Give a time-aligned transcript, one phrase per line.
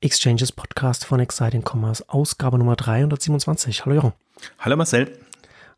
[0.00, 3.84] Exchanges Podcast von Exciting Commerce, Ausgabe Nummer 327.
[3.84, 4.12] Hallo Jochen.
[4.58, 5.10] Hallo Marcel.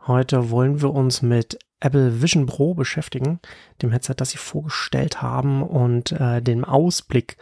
[0.06, 3.38] Heute wollen wir uns mit Apple Vision Pro beschäftigen,
[3.80, 7.36] dem Headset, das sie vorgestellt haben und äh, dem Ausblick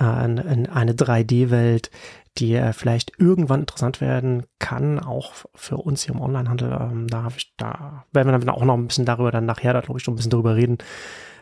[0.00, 1.90] äh, in, in eine 3D-Welt,
[2.38, 6.78] die äh, vielleicht irgendwann interessant werden kann, auch für uns hier im Onlinehandel.
[6.80, 9.80] Ähm, da, ich, da werden wir dann auch noch ein bisschen darüber dann nachher, da
[9.80, 10.78] glaube ich, schon ein bisschen darüber reden,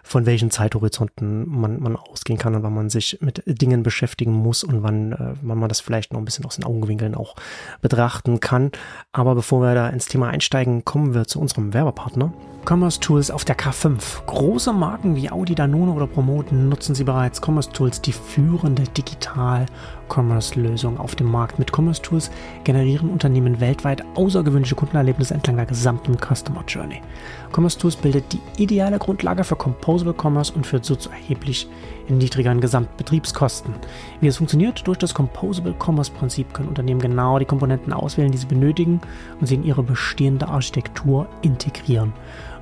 [0.03, 4.65] von welchen Zeithorizonten man, man ausgehen kann und wann man sich mit Dingen beschäftigen muss
[4.65, 7.35] und wann, äh, wann man das vielleicht noch ein bisschen aus den Augenwinkeln auch
[7.81, 8.73] betrachten kann.
[9.13, 12.33] Aber bevor wir da ins Thema einsteigen, kommen wir zu unserem Werbepartner.
[12.65, 14.25] Commerce Tools auf der K5.
[14.27, 17.41] Große Marken wie Audi, Danone oder Promoten nutzen sie bereits.
[17.45, 21.59] Commerce Tools, die führende Digital-Commerce-Lösung auf dem Markt.
[21.59, 22.31] Mit Commerce Tools
[22.63, 27.03] generieren Unternehmen weltweit außergewöhnliche Kundenerlebnisse entlang der gesamten Customer Journey.
[27.53, 31.69] Commerce Tools bildet die ideale Grundlage für Composable Commerce und führt so zu erheblich
[32.09, 33.75] niedrigeren Gesamtbetriebskosten.
[34.21, 34.87] Wie es funktioniert?
[34.87, 39.01] Durch das Composable Commerce Prinzip können Unternehmen genau die Komponenten auswählen, die sie benötigen
[39.41, 42.13] und sie in ihre bestehende Architektur integrieren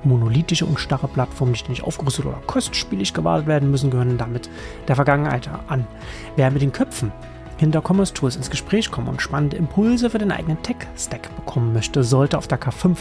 [0.03, 4.49] monolithische und starre Plattformen, die ständig aufgerüstet oder kostspielig gewartet werden müssen, gehören damit
[4.87, 5.85] der Vergangenheit an.
[6.35, 7.11] Wer mit den Köpfen
[7.57, 12.03] hinter Commerce Tools ins Gespräch kommen und spannende Impulse für den eigenen Tech-Stack bekommen möchte,
[12.03, 12.97] sollte auf der K5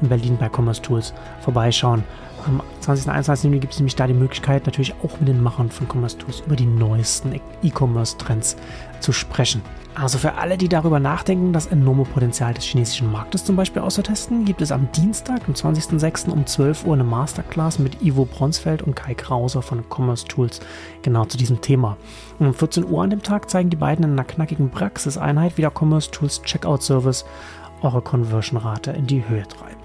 [0.00, 2.04] in Berlin bei Commerce Tools vorbeischauen.
[2.46, 3.06] Am 20.
[3.06, 3.44] und 21.
[3.44, 6.42] Juni gibt es nämlich da die Möglichkeit, natürlich auch mit den Machern von Commerce Tools
[6.46, 8.56] über die neuesten E-Commerce-Trends
[9.00, 9.62] zu sprechen.
[9.96, 14.44] Also für alle, die darüber nachdenken, das enorme Potenzial des chinesischen Marktes zum Beispiel auszutesten,
[14.44, 16.30] gibt es am Dienstag, am 20.06.
[16.30, 20.60] um 12 Uhr eine Masterclass mit Ivo Bronsfeld und Kai Krauser von Commerce Tools
[21.00, 21.96] genau zu diesem Thema.
[22.38, 25.62] Und um 14 Uhr an dem Tag zeigen die beiden in einer knackigen Praxiseinheit, wie
[25.62, 27.24] der Commerce Tools Checkout Service
[27.80, 29.75] eure Conversion-Rate in die Höhe treibt.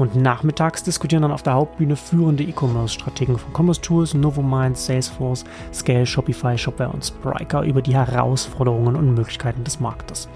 [0.00, 6.06] Und nachmittags diskutieren dann auf der Hauptbühne führende E-Commerce-Strategen von Commerce Tools, Novomind, Salesforce, Scale,
[6.06, 10.26] Shopify, Shopware und Spryker über die Herausforderungen und Möglichkeiten des Marktes.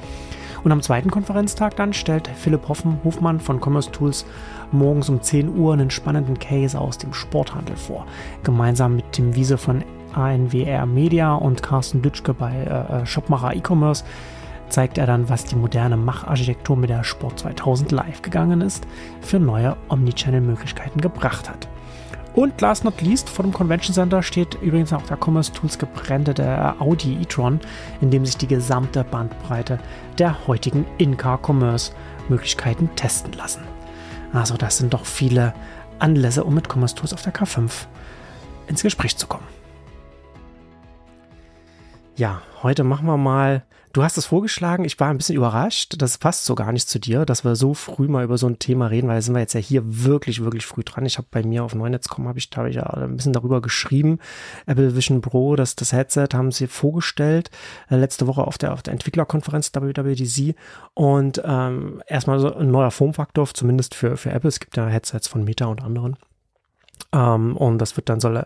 [0.65, 4.27] Und am zweiten Konferenztag dann stellt Philipp Hoffen, Hofmann von Commerce Tools
[4.71, 8.05] morgens um 10 Uhr einen spannenden Case aus dem Sporthandel vor.
[8.43, 9.83] Gemeinsam mit Tim Wiese von
[10.13, 14.05] ANWR Media und Carsten Dütschke bei äh, äh Shopmacher E-Commerce
[14.75, 18.85] zeigt er dann, was die moderne Macharchitektur mit der Sport 2000 live gegangen ist,
[19.21, 21.69] für neue Omnichannel-Möglichkeiten gebracht hat.
[22.35, 26.75] Und last not least, vor dem Convention Center steht übrigens auch der Commerce Tools gebrandete
[26.81, 27.61] Audi e-tron,
[28.01, 29.79] in dem sich die gesamte Bandbreite
[30.19, 33.63] der heutigen In-Car-Commerce-Möglichkeiten testen lassen.
[34.33, 35.55] Also das sind doch viele
[36.01, 37.71] Anlässe, um mit Commerce Tools auf der K5
[38.67, 39.47] ins Gespräch zu kommen.
[42.17, 43.63] Ja, heute machen wir mal
[43.95, 46.99] Du hast es vorgeschlagen, ich war ein bisschen überrascht, das passt so gar nicht zu
[46.99, 49.41] dir, dass wir so früh mal über so ein Thema reden, weil da sind wir
[49.41, 51.07] jetzt ja hier wirklich, wirklich früh dran.
[51.07, 54.19] Ich habe bei mir auf Neunetz.com habe ich, hab ich ja ein bisschen darüber geschrieben.
[54.67, 57.53] Apple Vision Pro, das, das Headset haben sie vorgestellt,
[57.89, 60.57] äh, letzte Woche auf der, auf der Entwicklerkonferenz WWDC
[60.95, 64.49] und ähm, erstmal so ein neuer Formfaktor, zumindest für, für Apple.
[64.49, 66.17] Es gibt ja Headsets von Meta und anderen.
[67.13, 68.45] Um, ähm, und das wird dann soll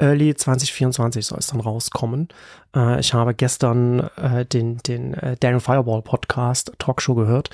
[0.00, 2.28] Early 2024 soll es dann rauskommen.
[2.74, 7.50] Uh, ich habe gestern uh, den, den uh, Daniel Fireball Podcast Talkshow gehört,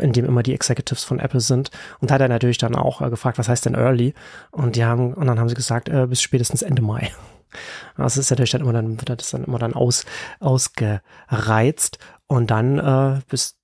[0.00, 1.70] in dem immer die Executives von Apple sind.
[2.00, 4.14] Und hat er natürlich dann auch gefragt, was heißt denn Early?
[4.50, 7.12] Und die haben, und dann haben sie gesagt, bis spätestens Ende Mai.
[7.96, 10.04] Das ist natürlich dann immer dann, wird das dann immer dann aus,
[10.40, 11.98] ausgereizt.
[12.26, 13.58] Und dann, bis,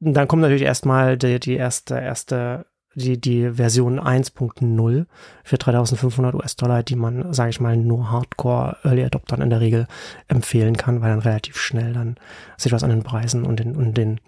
[0.00, 5.06] dann kommt natürlich erstmal die, die erste, erste die, die Version 1.0
[5.44, 9.86] für 3500 US-Dollar, die man, sage ich mal, nur Hardcore Early Adoptern in der Regel
[10.28, 12.16] empfehlen kann, weil dann relativ schnell dann
[12.56, 14.20] sich was an den Preisen und den, und den,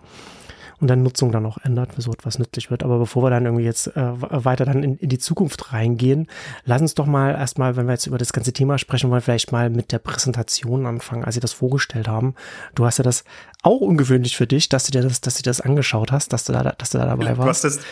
[0.81, 2.83] und der Nutzung dann auch ändert, so etwas nützlich wird.
[2.83, 4.13] Aber bevor wir dann irgendwie jetzt äh,
[4.45, 6.27] weiter dann in, in die Zukunft reingehen,
[6.65, 9.53] lass uns doch mal erstmal, wenn wir jetzt über das ganze Thema sprechen wollen, vielleicht
[9.53, 12.35] mal mit der Präsentation anfangen, als sie das vorgestellt haben.
[12.75, 13.25] Du hast ja das
[13.63, 16.53] auch ungewöhnlich für dich, dass du dir das, dass du das angeschaut hast, dass du
[16.53, 17.65] da, dass du da dabei warst.
[17.65, 17.85] Du hast das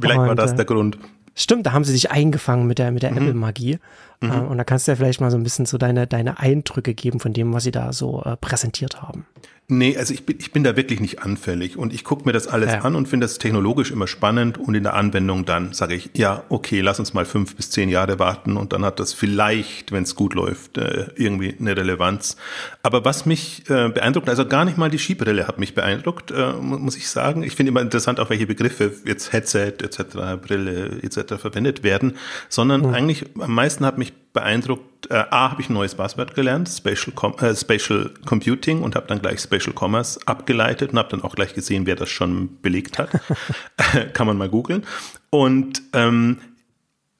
[0.00, 0.98] Vielleicht und, war das der Grund.
[1.34, 3.18] Stimmt, da haben sie sich eingefangen mit der, mit der mhm.
[3.18, 3.78] Apple-Magie.
[4.20, 4.30] Mhm.
[4.30, 6.94] Äh, und da kannst du ja vielleicht mal so ein bisschen so deine, deine Eindrücke
[6.94, 9.24] geben von dem, was sie da so äh, präsentiert haben.
[9.70, 12.46] Nee, also ich bin, ich bin da wirklich nicht anfällig und ich gucke mir das
[12.46, 12.80] alles ja.
[12.80, 16.42] an und finde das technologisch immer spannend und in der Anwendung dann sage ich, ja,
[16.48, 20.04] okay, lass uns mal fünf bis zehn Jahre warten und dann hat das vielleicht, wenn
[20.04, 22.38] es gut läuft, äh, irgendwie eine Relevanz.
[22.82, 26.52] Aber was mich äh, beeindruckt, also gar nicht mal die Skibrille hat mich beeindruckt, äh,
[26.54, 27.42] muss ich sagen.
[27.42, 31.34] Ich finde immer interessant, auf welche Begriffe jetzt Headset etc., Brille etc.
[31.34, 32.16] verwendet werden,
[32.48, 32.94] sondern mhm.
[32.94, 35.10] eigentlich am meisten hat mich beeindruckt.
[35.10, 39.06] Äh, A, habe ich ein neues Buzzword gelernt, Spatial, Com äh, Spatial Computing und habe
[39.06, 42.98] dann gleich Spatial Commerce abgeleitet und habe dann auch gleich gesehen, wer das schon belegt
[42.98, 43.10] hat.
[44.12, 44.84] Kann man mal googeln.
[45.30, 46.38] Und ähm,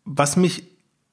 [0.05, 0.65] was mich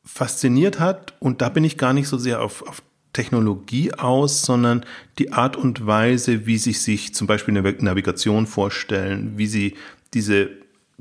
[0.03, 2.81] fasziniert hat, und da bin ich gar nicht so sehr auf, auf
[3.13, 4.85] Technologie aus, sondern
[5.17, 9.75] die Art und Weise, wie sie sich zum Beispiel eine Navigation vorstellen, wie sie
[10.13, 10.49] diese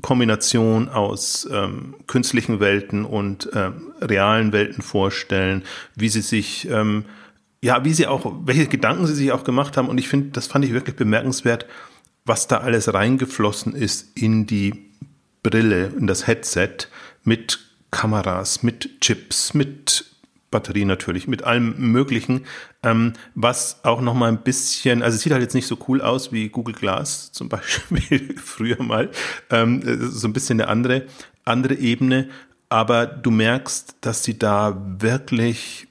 [0.01, 5.63] Kombination aus ähm, künstlichen Welten und ähm, realen Welten vorstellen,
[5.95, 7.05] wie sie sich, ähm,
[7.61, 9.87] ja, wie sie auch, welche Gedanken sie sich auch gemacht haben.
[9.87, 11.65] Und ich finde, das fand ich wirklich bemerkenswert,
[12.25, 14.91] was da alles reingeflossen ist in die
[15.43, 16.87] Brille, in das Headset
[17.23, 17.59] mit
[17.91, 20.05] Kameras, mit Chips, mit
[20.51, 22.45] Batterie natürlich, mit allem Möglichen,
[22.83, 26.01] ähm, was auch noch mal ein bisschen, also es sieht halt jetzt nicht so cool
[26.01, 29.11] aus wie Google Glass zum Beispiel früher mal,
[29.49, 31.05] ähm, so ein bisschen eine andere,
[31.43, 32.29] andere Ebene,
[32.69, 35.87] aber du merkst, dass sie da wirklich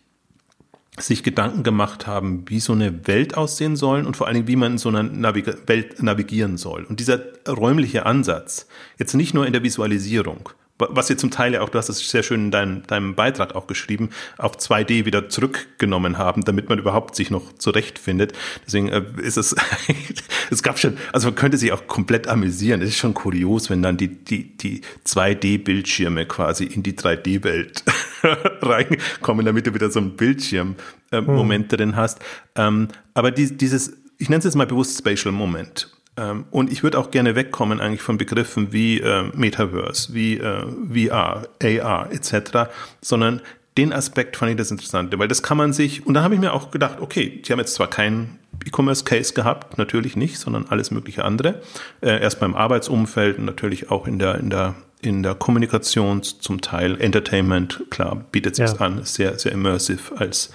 [0.98, 4.56] sich Gedanken gemacht haben, wie so eine Welt aussehen soll und vor allen Dingen, wie
[4.56, 6.84] man in so einer Navig Welt navigieren soll.
[6.84, 8.68] Und dieser räumliche Ansatz,
[8.98, 12.08] jetzt nicht nur in der Visualisierung, was ihr zum Teil ja auch, du hast es
[12.08, 16.78] sehr schön in deinem, deinem Beitrag auch geschrieben, auf 2D wieder zurückgenommen haben, damit man
[16.78, 18.32] überhaupt sich noch zurechtfindet.
[18.66, 19.54] Deswegen äh, ist es,
[20.50, 22.82] es gab schon, also man könnte sich auch komplett amüsieren.
[22.82, 27.84] Es ist schon kurios, wenn dann die, die, die 2D-Bildschirme quasi in die 3D-Welt
[28.62, 31.78] reinkommen, damit du wieder so einen Bildschirm-Moment äh, hm.
[31.78, 32.18] drin hast.
[32.56, 35.94] Ähm, aber die, dieses, ich nenne es jetzt mal bewusst Spatial Moment.
[36.16, 40.64] Ähm, und ich würde auch gerne wegkommen eigentlich von Begriffen wie äh, Metaverse, wie äh,
[41.10, 42.70] VR, AR etc.,
[43.00, 43.40] sondern
[43.76, 46.40] den Aspekt fand ich das Interessante, weil das kann man sich, und da habe ich
[46.40, 50.92] mir auch gedacht, okay, die haben jetzt zwar keinen E-Commerce-Case gehabt, natürlich nicht, sondern alles
[50.92, 51.60] mögliche andere.
[52.00, 56.60] Äh, erst beim Arbeitsumfeld und natürlich auch in der, in der, in der Kommunikation zum
[56.60, 57.00] Teil.
[57.00, 58.76] Entertainment, klar, bietet sich ja.
[58.78, 60.52] an, ist sehr, sehr immersive als,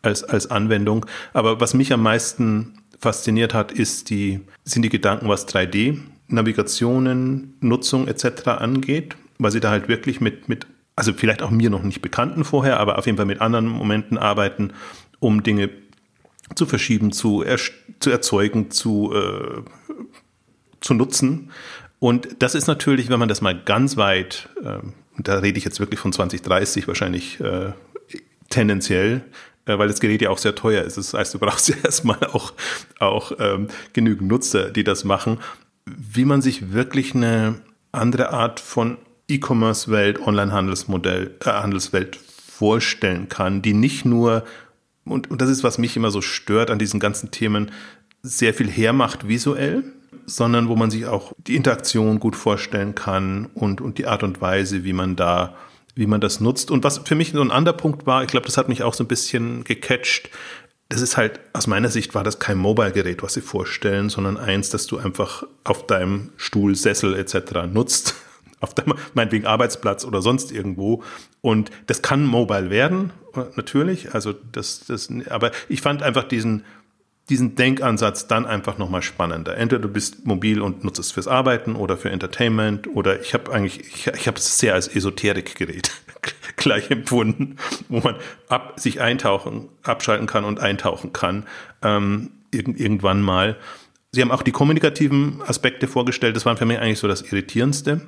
[0.00, 1.04] als, als Anwendung.
[1.34, 7.54] Aber was mich am meisten fasziniert hat, ist die, sind die Gedanken, was 3D, Navigationen,
[7.60, 8.46] Nutzung etc.
[8.46, 12.44] angeht, weil sie da halt wirklich mit, mit, also vielleicht auch mir noch nicht bekannten
[12.44, 14.72] vorher, aber auf jeden Fall mit anderen Momenten arbeiten,
[15.18, 15.68] um Dinge
[16.54, 17.58] zu verschieben, zu, er,
[17.98, 19.62] zu erzeugen, zu, äh,
[20.80, 21.50] zu nutzen.
[21.98, 24.78] Und das ist natürlich, wenn man das mal ganz weit, äh,
[25.18, 27.72] da rede ich jetzt wirklich von 2030 wahrscheinlich äh,
[28.48, 29.22] tendenziell,
[29.66, 30.96] weil das Gerät ja auch sehr teuer ist.
[30.96, 32.52] Das heißt, du brauchst ja erstmal auch,
[32.98, 35.38] auch ähm, genügend Nutzer, die das machen.
[35.86, 37.60] Wie man sich wirklich eine
[37.92, 38.98] andere Art von
[39.28, 44.44] E-Commerce-Welt, Online-Handelsmodell, äh, Handelswelt vorstellen kann, die nicht nur,
[45.04, 47.70] und, und das ist, was mich immer so stört an diesen ganzen Themen,
[48.22, 49.84] sehr viel hermacht visuell,
[50.26, 54.40] sondern wo man sich auch die Interaktion gut vorstellen kann und, und die Art und
[54.40, 55.56] Weise, wie man da
[55.94, 56.70] wie man das nutzt.
[56.70, 58.94] Und was für mich so ein anderer Punkt war, ich glaube, das hat mich auch
[58.94, 60.30] so ein bisschen gecatcht.
[60.88, 64.70] Das ist halt, aus meiner Sicht war das kein Mobile-Gerät, was sie vorstellen, sondern eins,
[64.70, 67.66] das du einfach auf deinem Stuhl, Sessel etc.
[67.72, 68.14] nutzt.
[68.60, 71.02] Auf deinem, meinetwegen Arbeitsplatz oder sonst irgendwo.
[71.40, 73.10] Und das kann mobile werden,
[73.56, 74.14] natürlich.
[74.14, 76.62] Also das, das, aber ich fand einfach diesen,
[77.28, 79.56] diesen Denkansatz dann einfach nochmal spannender.
[79.56, 83.52] Entweder du bist mobil und nutzt es fürs Arbeiten oder für Entertainment oder ich habe
[83.52, 85.92] eigentlich, ich, ich habe es sehr als Esoterikgerät
[86.56, 87.56] gleich empfunden,
[87.88, 88.16] wo man
[88.48, 91.46] ab, sich eintauchen, abschalten kann und eintauchen kann,
[91.82, 93.56] ähm, irg irgendwann mal.
[94.10, 98.02] Sie haben auch die kommunikativen Aspekte vorgestellt, das war für mich eigentlich so das Irritierendste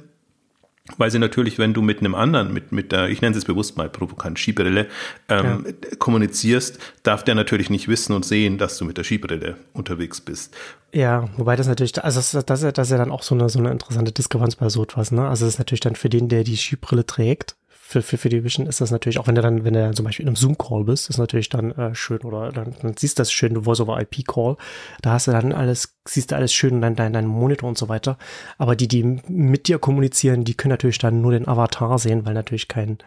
[0.98, 3.78] weil sie natürlich, wenn du mit einem anderen, mit, mit der, ich nenne es bewusst
[3.78, 4.86] mal provokant, Skibrille,
[5.31, 5.96] ähm, ja.
[5.98, 10.55] kommunizierst, darf der natürlich nicht wissen und sehen, dass du mit der Skibrille unterwegs bist.
[10.93, 13.58] Ja, wobei das natürlich, also das, das, das ist ja dann auch so eine, so
[13.58, 15.26] eine interessante Diskrepanz bei so etwas, ne?
[15.26, 17.56] Also das ist natürlich dann für den, der die Skibrille trägt,
[17.94, 20.05] für, für, für die Vision ist das natürlich, auch wenn du dann, wenn du zum
[20.05, 23.20] Beispiel in einem Zoom-Call bist, ist natürlich dann äh, schön oder dann, dann siehst du
[23.20, 24.56] das schön, du Voice-over-IP-Call,
[25.03, 27.89] da hast du dann alles, siehst du alles schön, dein, dein, dein Monitor und so
[27.89, 28.19] weiter.
[28.58, 32.34] Aber die, die mit dir kommunizieren, die können natürlich dann nur den Avatar sehen, weil
[32.34, 32.98] natürlich kein,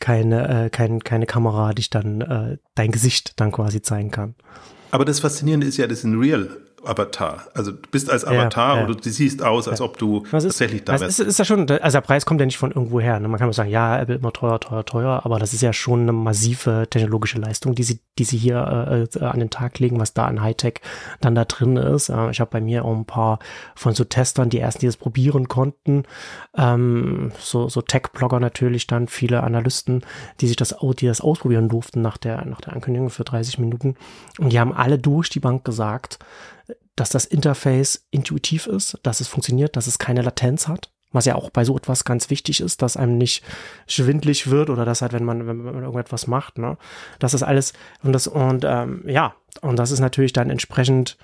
[0.00, 4.34] keine, äh, kein, keine Kamera dich dann, äh, dein Gesicht dann quasi zeigen kann.
[4.90, 6.48] Aber das Faszinierende ist ja, das in Real
[6.84, 7.44] Avatar.
[7.54, 8.86] Also du bist als Avatar ja, ja.
[8.86, 11.18] und du siehst aus, als ob du ist, tatsächlich da bist.
[11.20, 13.18] Ist, ist ja schon, also der Preis kommt ja nicht von irgendwo her.
[13.20, 13.28] Ne?
[13.28, 16.02] Man kann auch sagen, ja, Apple immer teuer, teuer, teuer, aber das ist ja schon
[16.02, 20.14] eine massive technologische Leistung, die sie, die sie hier äh, an den Tag legen, was
[20.14, 20.80] da an Hightech
[21.20, 22.08] dann da drin ist.
[22.08, 23.38] Äh, ich habe bei mir auch ein paar
[23.74, 26.04] von so Testern, die ersten, die das probieren konnten,
[26.56, 30.04] ähm, so, so Tech-Blogger natürlich dann, viele Analysten,
[30.40, 33.96] die sich das, die das ausprobieren durften nach der, nach der Ankündigung für 30 Minuten.
[34.38, 36.18] Und die haben alle durch die Bank gesagt,
[37.00, 40.90] dass das Interface intuitiv ist, dass es funktioniert, dass es keine Latenz hat.
[41.10, 43.42] Was ja auch bei so etwas ganz wichtig ist, dass einem nicht
[43.86, 46.76] schwindlig wird oder dass halt, wenn man, wenn man irgendetwas macht, ne,
[47.18, 51.16] das ist alles und das und ähm, ja und das ist natürlich dann entsprechend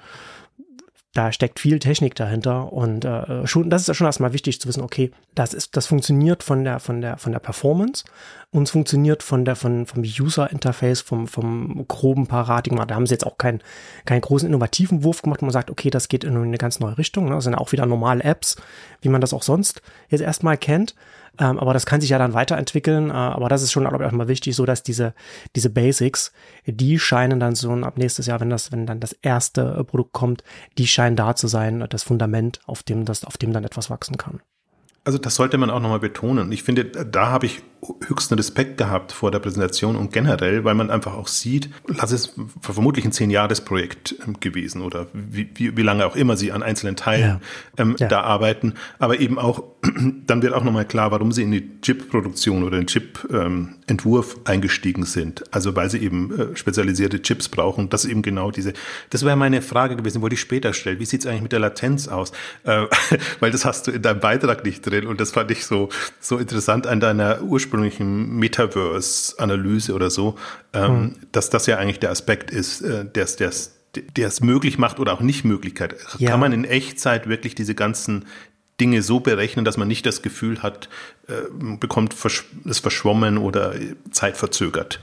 [1.14, 4.68] da steckt viel Technik dahinter und äh, schon, das ist ja schon erstmal wichtig zu
[4.68, 8.04] wissen, okay, das ist, das funktioniert von der, von der, von der Performance
[8.54, 12.87] und es funktioniert von der, von, vom User Interface, vom, vom groben Paradigma.
[12.87, 13.61] Da haben sie jetzt auch keinen,
[14.04, 16.96] keinen großen innovativen Wurf gemacht, wo man sagt, okay, das geht in eine ganz neue
[16.96, 17.25] Richtung.
[17.25, 17.34] Ne?
[17.34, 18.54] Das sind auch wieder normale Apps,
[19.00, 20.94] wie man das auch sonst jetzt erstmal kennt.
[21.40, 23.11] Ähm, aber das kann sich ja dann weiterentwickeln.
[23.11, 25.14] Äh, aber das ist schon, glaube ich, auch mal wichtig, so dass diese,
[25.56, 26.32] diese Basics,
[26.64, 30.12] die scheinen dann so ab nächstes Jahr, wenn das, wenn dann das erste äh, Produkt
[30.12, 30.44] kommt,
[30.78, 34.16] die scheinen da zu sein, das Fundament, auf dem das, auf dem dann etwas wachsen
[34.16, 34.42] kann.
[35.04, 36.50] Also das sollte man auch nochmal betonen.
[36.50, 37.62] Ich finde, da habe ich
[38.06, 41.68] höchsten Respekt gehabt vor der Präsentation und generell, weil man einfach auch sieht,
[41.99, 46.52] das ist vermutlich ein Zehn-Jahres-Projekt ähm, gewesen oder wie, wie, wie lange auch immer sie
[46.52, 47.40] an einzelnen Teilen
[47.76, 47.82] ja.
[47.82, 48.08] Ähm, ja.
[48.08, 48.73] da arbeiten.
[48.99, 49.64] Aber eben auch,
[50.26, 55.04] dann wird auch nochmal klar, warum sie in die Chip-Produktion oder den Chip-Entwurf ähm, eingestiegen
[55.04, 55.44] sind.
[55.52, 57.90] Also weil sie eben äh, spezialisierte Chips brauchen.
[57.90, 58.73] Das ist eben genau diese,
[59.11, 60.99] das wäre meine Frage gewesen, wollte ich später stellen.
[61.00, 62.32] Wie sieht es eigentlich mit der Latenz aus?
[62.64, 62.87] Äh,
[63.40, 65.88] weil das hast du in deinem Beitrag nicht drin drin und das fand ich so,
[66.20, 70.36] so interessant an deiner ursprünglichen Metaverse-Analyse oder so,
[70.72, 71.14] ähm, hm.
[71.32, 75.44] dass das ja eigentlich der Aspekt ist, äh, der es möglich macht oder auch nicht
[75.44, 75.96] Möglichkeit.
[76.18, 76.30] Ja.
[76.30, 78.24] Kann man in Echtzeit wirklich diese ganzen
[78.80, 80.88] Dinge so berechnen, dass man nicht das Gefühl hat,
[81.28, 81.32] äh,
[81.78, 82.14] bekommt
[82.64, 83.74] es verschwommen oder
[84.10, 85.00] zeitverzögert?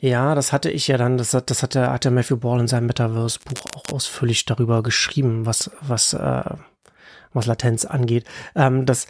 [0.00, 2.58] Ja, das hatte ich ja dann, das hat, das hat der, hat der Matthew Ball
[2.60, 6.42] in seinem Metaverse-Buch auch ausführlich darüber geschrieben, was, was, äh,
[7.34, 8.24] was Latenz angeht.
[8.56, 9.06] Ähm, das,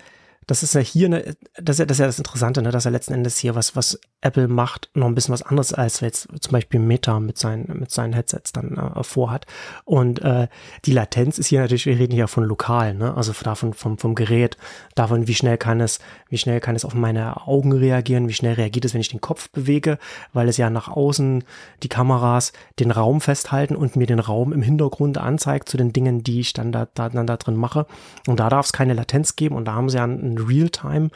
[0.50, 2.84] das ist ja hier, eine, das, ist ja, das ist ja das Interessante, ne, dass
[2.84, 6.26] er letzten Endes hier was, was Apple macht, noch ein bisschen was anderes als jetzt
[6.40, 9.46] zum Beispiel Meta mit seinen, mit seinen Headsets dann äh, vorhat.
[9.84, 10.48] Und äh,
[10.86, 13.16] die Latenz ist hier natürlich, wir reden hier von lokal, ne?
[13.16, 14.56] also davon vom, vom Gerät,
[14.96, 18.54] davon, wie schnell kann es, wie schnell kann es auf meine Augen reagieren, wie schnell
[18.54, 19.98] reagiert es, wenn ich den Kopf bewege,
[20.32, 21.44] weil es ja nach außen
[21.84, 26.24] die Kameras den Raum festhalten und mir den Raum im Hintergrund anzeigt zu den Dingen,
[26.24, 27.86] die ich dann da, da, dann da drin mache.
[28.26, 31.10] Und da darf es keine Latenz geben und da haben sie ja ein Realtime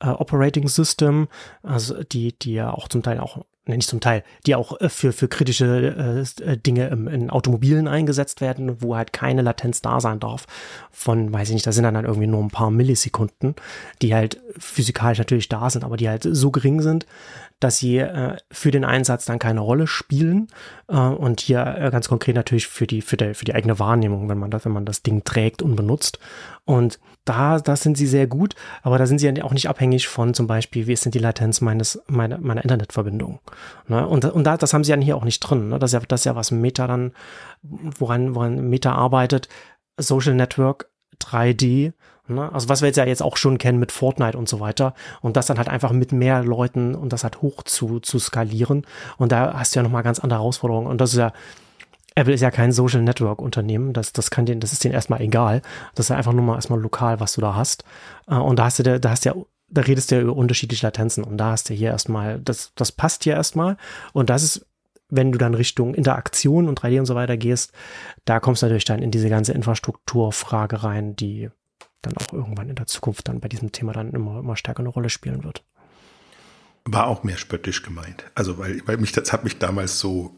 [0.00, 1.28] äh, Operating System,
[1.62, 4.88] also die, die ja auch zum Teil auch ne, nicht zum Teil, die auch äh,
[4.88, 9.80] für, für kritische äh, äh Dinge im, in Automobilen eingesetzt werden, wo halt keine Latenz
[9.82, 10.46] da sein darf.
[10.90, 13.54] Von, weiß ich nicht, da sind dann, dann irgendwie nur ein paar Millisekunden,
[14.02, 17.06] die halt physikalisch natürlich da sind, aber die halt so gering sind,
[17.60, 20.48] dass sie äh, für den Einsatz dann keine Rolle spielen
[20.88, 24.28] äh, und hier äh, ganz konkret natürlich für die für die, für die eigene Wahrnehmung,
[24.28, 26.18] wenn man das wenn man das Ding trägt und benutzt
[26.64, 30.08] und da da sind sie sehr gut, aber da sind sie ja auch nicht abhängig
[30.08, 33.40] von zum Beispiel wie ist denn die Latenz meines meiner meiner Internetverbindung
[33.86, 34.06] ne?
[34.06, 35.78] und und da das haben sie ja hier auch nicht drin, ne?
[35.78, 37.12] das ist ja das ist ja was Meta dann
[37.62, 39.48] woran woran Meta arbeitet
[39.98, 40.90] Social Network
[41.22, 41.92] 3D
[42.28, 42.52] Ne?
[42.52, 44.94] Also was wir jetzt ja jetzt auch schon kennen mit Fortnite und so weiter.
[45.20, 48.86] Und das dann halt einfach mit mehr Leuten und das halt hoch zu, zu skalieren.
[49.16, 50.86] Und da hast du ja nochmal ganz andere Herausforderungen.
[50.86, 51.32] Und das ist ja,
[52.18, 53.92] Apple ist ja kein Social Network Unternehmen.
[53.92, 55.62] Das, das kann den, das ist denen erstmal egal.
[55.94, 57.84] Das ist ja einfach nur mal erstmal lokal, was du da hast.
[58.26, 59.36] Äh, und da hast du, da hast du ja
[59.70, 62.90] da redest du ja über unterschiedliche Latenzen und da hast du hier erstmal, das, das
[62.92, 63.76] passt hier erstmal
[64.12, 64.66] und das ist,
[65.10, 67.72] wenn du dann Richtung Interaktion und 3D und so weiter gehst,
[68.24, 71.50] da kommst du natürlich dann in diese ganze Infrastrukturfrage rein, die
[72.02, 74.90] dann auch irgendwann in der Zukunft dann bei diesem Thema dann immer, immer stärker eine
[74.90, 75.64] Rolle spielen wird.
[76.84, 78.24] War auch mehr spöttisch gemeint.
[78.34, 80.37] Also, weil, weil mich, das hat mich damals so,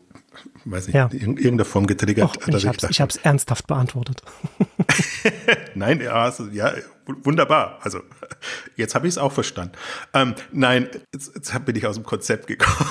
[0.65, 1.09] weiß nicht, ja.
[1.13, 2.37] in irgendeiner Form getriggert.
[2.37, 4.23] Och, ich habe es ernsthaft beantwortet.
[5.75, 6.73] nein, ja, also, ja,
[7.07, 7.79] wunderbar.
[7.83, 8.01] Also,
[8.77, 9.73] jetzt habe ich es auch verstanden.
[10.15, 12.89] Ähm, nein, jetzt, jetzt bin ich aus dem Konzept gekommen.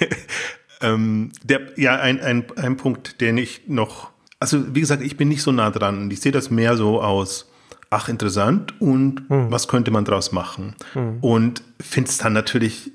[0.80, 5.28] ähm, der, ja, ein, ein, ein Punkt, den ich noch also wie gesagt, ich bin
[5.28, 6.10] nicht so nah dran.
[6.10, 7.50] Ich sehe das mehr so aus,
[7.90, 9.50] ach interessant und hm.
[9.50, 10.74] was könnte man daraus machen?
[10.92, 11.18] Hm.
[11.20, 12.92] Und finde es dann natürlich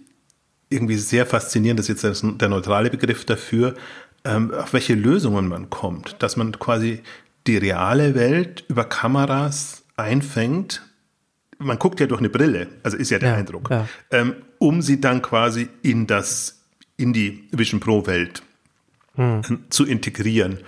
[0.72, 3.75] irgendwie sehr faszinierend, das ist jetzt der neutrale Begriff dafür,
[4.24, 6.16] ähm, auf welche Lösungen man kommt.
[6.20, 7.01] Dass man quasi
[7.48, 10.82] die reale Welt über Kameras einfängt.
[11.58, 13.88] Man guckt ja durch eine Brille, also ist ja der ja, Eindruck, ja.
[14.10, 16.62] Ähm, um sie dann quasi in das,
[16.98, 18.42] in die Vision Pro Welt
[19.16, 19.42] hm.
[19.70, 20.60] zu integrieren.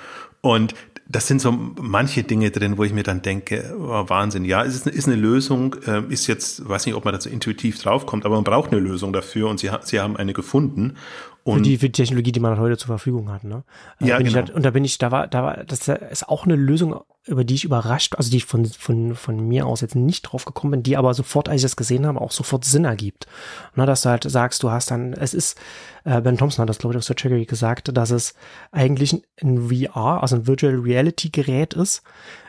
[0.41, 0.75] Und
[1.13, 4.45] das sind so manche Dinge drin, wo ich mir dann denke, oh, Wahnsinn.
[4.45, 7.81] Ja, es ist, ist eine Lösung, äh, ist jetzt, weiß nicht, ob man dazu intuitiv
[7.81, 10.97] draufkommt, aber man braucht eine Lösung dafür und sie, sie haben eine gefunden.
[11.43, 13.63] Und für die, für die Technologie, die man heute zur Verfügung hat, ne?
[14.01, 14.33] Äh, ja, genau.
[14.33, 17.43] Halt, und da bin ich, da war, da war, das ist auch eine Lösung, über
[17.43, 20.71] die ich überrascht, also die ich von, von, von mir aus jetzt nicht drauf gekommen
[20.71, 23.27] bin, die aber sofort, als ich das gesehen habe, auch sofort Sinn ergibt.
[23.75, 25.57] Ne, dass du halt sagst, du hast dann, es ist,
[26.03, 28.33] äh, Ben Thompson hat das, glaube ich, auf Searchery gesagt, dass es
[28.71, 32.03] eigentlich ein VR, also ein Virtual Reality Gerät ist,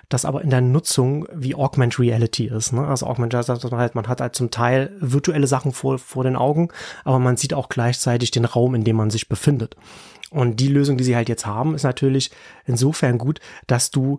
[0.09, 2.73] das aber in der Nutzung wie Augmented Reality ist.
[2.73, 2.87] Ne?
[2.87, 6.37] Also Augmented Reality, man, halt, man hat halt zum Teil virtuelle Sachen vor, vor den
[6.37, 6.69] Augen,
[7.05, 9.77] aber man sieht auch gleichzeitig den Raum, in dem man sich befindet.
[10.35, 12.33] Und die Lösung, die sie halt jetzt haben, ist natürlich
[12.67, 13.39] insofern gut,
[13.69, 14.19] dass du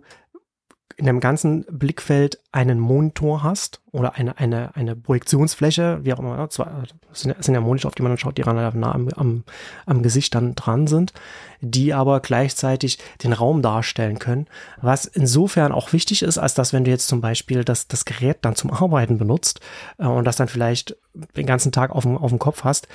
[0.96, 6.48] in dem ganzen Blickfeld einen Monitor hast oder eine, eine, eine Projektionsfläche, wie auch immer,
[6.48, 9.44] zwar sind, sind ja Monitor, auf die man dann schaut, die relativ nah am, am,
[9.84, 11.12] am Gesicht dann dran sind,
[11.60, 14.46] die aber gleichzeitig den Raum darstellen können,
[14.80, 18.38] was insofern auch wichtig ist, als dass wenn du jetzt zum Beispiel das, das Gerät
[18.42, 19.60] dann zum Arbeiten benutzt
[19.98, 20.96] äh, und das dann vielleicht
[21.36, 22.88] den ganzen Tag auf dem, auf dem Kopf hast,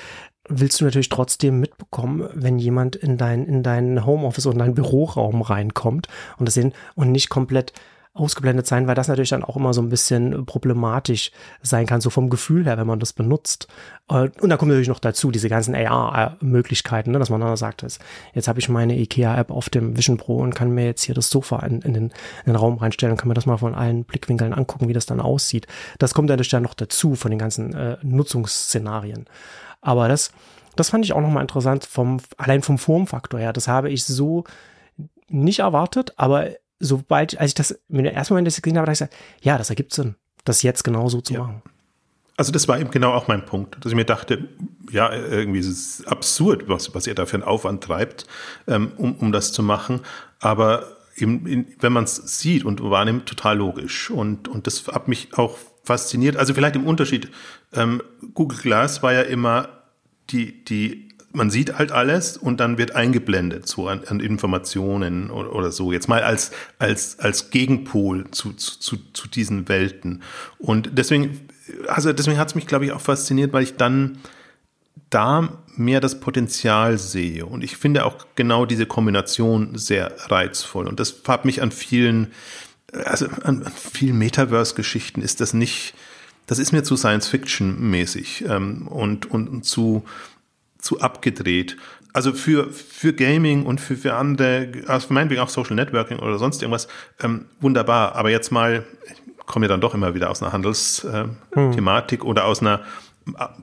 [0.60, 4.76] willst du natürlich trotzdem mitbekommen, wenn jemand in dein, in dein Homeoffice oder in deinen
[4.76, 7.74] Büroraum reinkommt und das sehen und nicht komplett
[8.14, 11.32] ausgeblendet sein, weil das natürlich dann auch immer so ein bisschen problematisch
[11.62, 13.70] sein kann, so vom Gefühl her, wenn man das benutzt.
[14.10, 17.86] Äh, und dann kommt natürlich noch dazu diese ganzen AR-Möglichkeiten, ne, dass man dann sagt,
[18.34, 21.30] jetzt habe ich meine IKEA-App auf dem Vision Pro und kann mir jetzt hier das
[21.30, 22.12] Sofa in, in, den, in
[22.48, 25.22] den Raum reinstellen und kann mir das mal von allen Blickwinkeln angucken, wie das dann
[25.22, 25.68] aussieht.
[25.98, 29.26] Das kommt natürlich dann noch dazu von den ganzen äh, Nutzungsszenarien.
[29.82, 30.32] Aber das,
[30.76, 33.54] das fand ich auch nochmal interessant, vom, allein vom Formfaktor her.
[33.54, 34.44] Das habe ich so
[35.28, 39.00] nicht erwartet, aber sobald, als ich das im ersten Moment das gesehen habe, habe ich
[39.00, 41.40] gesagt, ja, das ergibt Sinn, das jetzt genau so zu ja.
[41.42, 41.62] machen.
[42.38, 44.50] Also das war eben genau auch mein Punkt, dass ich mir dachte,
[44.90, 48.26] ja, irgendwie ist es absurd, was, was ihr da für einen Aufwand treibt,
[48.68, 50.00] ähm, um, um das zu machen.
[50.40, 54.10] Aber eben, in, wenn man es sieht und wahrnimmt, total logisch.
[54.10, 56.36] Und, und das hat mich auch fasziniert.
[56.36, 57.30] Also vielleicht im Unterschied,
[57.74, 58.02] ähm,
[58.34, 59.70] Google Glass war ja immer
[60.30, 65.56] die, die man sieht halt alles und dann wird eingeblendet so an, an Informationen oder,
[65.56, 65.92] oder, so.
[65.92, 70.24] Jetzt mal als, als, als Gegenpol zu, zu, zu diesen Welten.
[70.58, 71.48] Und deswegen,
[71.88, 74.18] also deswegen hat es mich, glaube ich, auch fasziniert, weil ich dann
[75.10, 77.46] da mehr das Potenzial sehe.
[77.46, 80.88] Und ich finde auch genau diese Kombination sehr reizvoll.
[80.88, 82.32] Und das hat mich an vielen,
[83.06, 85.94] also an, an vielen Metaverse-Geschichten ist das nicht,
[86.48, 90.04] das ist mir zu Science-Fiction-mäßig ähm, und, und, und zu,
[90.78, 91.78] zu abgedreht.
[92.14, 96.62] Also für, für Gaming und für, für andere, also meinetwegen auch Social Networking oder sonst
[96.62, 96.88] irgendwas,
[97.22, 98.16] ähm, wunderbar.
[98.16, 102.30] Aber jetzt mal, ich komme ja dann doch immer wieder aus einer Handelsthematik äh, hm.
[102.30, 102.82] oder aus einer,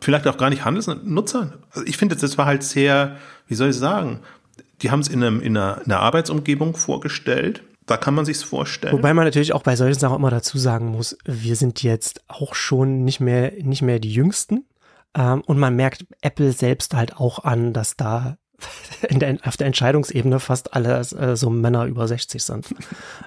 [0.00, 1.52] vielleicht auch gar nicht Handelsnutzer.
[1.72, 3.16] Also ich finde, das war halt sehr,
[3.48, 4.20] wie soll ich sagen,
[4.80, 7.62] die haben es in, einem, in, einer, in einer Arbeitsumgebung vorgestellt.
[7.88, 8.92] Da kann man sich's vorstellen.
[8.92, 12.54] Wobei man natürlich auch bei solchen Sachen immer dazu sagen muss, wir sind jetzt auch
[12.54, 14.66] schon nicht mehr, nicht mehr die Jüngsten.
[15.14, 18.36] Ähm, und man merkt Apple selbst halt auch an, dass da
[19.10, 22.68] der, auf der Entscheidungsebene fast alle äh, so Männer über 60 sind.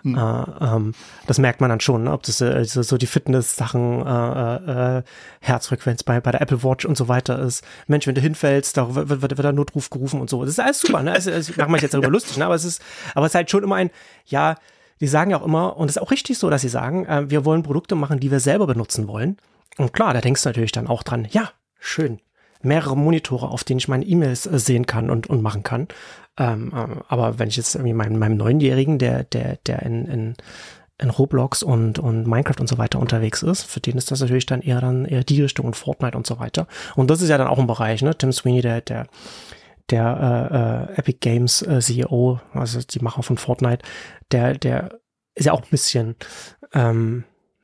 [0.04, 0.18] Mhm.
[0.22, 0.94] Äh, ähm,
[1.28, 2.12] das merkt man dann schon, ne?
[2.12, 5.04] ob das äh, so, so die Fitness-Sachen, äh, äh,
[5.42, 7.64] Herzfrequenz bei, bei der Apple Watch und so weiter ist.
[7.88, 10.42] Mensch, wenn du hinfällst, da wird, wird, wird der Notruf gerufen und so.
[10.42, 11.12] Das ist alles super, ne?
[11.12, 12.46] Also, also machen wir jetzt darüber lustig, ne?
[12.46, 12.82] aber es ist,
[13.14, 13.92] aber es ist halt schon immer ein,
[14.26, 14.56] ja,
[15.00, 17.30] die sagen ja auch immer, und es ist auch richtig so, dass sie sagen, äh,
[17.30, 19.38] wir wollen Produkte machen, die wir selber benutzen wollen.
[19.78, 22.20] Und klar, da denkst du natürlich dann auch dran, ja, schön.
[22.64, 25.88] Mehrere Monitore, auf denen ich meine E-Mails äh, sehen kann und, und machen kann.
[26.38, 30.34] Ähm, äh, aber wenn ich jetzt irgendwie meinem, meinem Neunjährigen, der, der, der in, in,
[30.98, 34.46] in Roblox und, und Minecraft und so weiter unterwegs ist, für den ist das natürlich
[34.46, 36.68] dann eher dann eher die Richtung und Fortnite und so weiter.
[36.96, 38.16] Und das ist ja dann auch ein Bereich, ne?
[38.16, 39.08] Tim Sweeney, der, der,
[39.90, 43.84] der äh, äh, Epic Games äh, CEO, also die Macher von Fortnite,
[44.32, 45.00] der, der
[45.36, 46.16] ist ja auch ein bisschen,
[46.74, 47.24] ähm,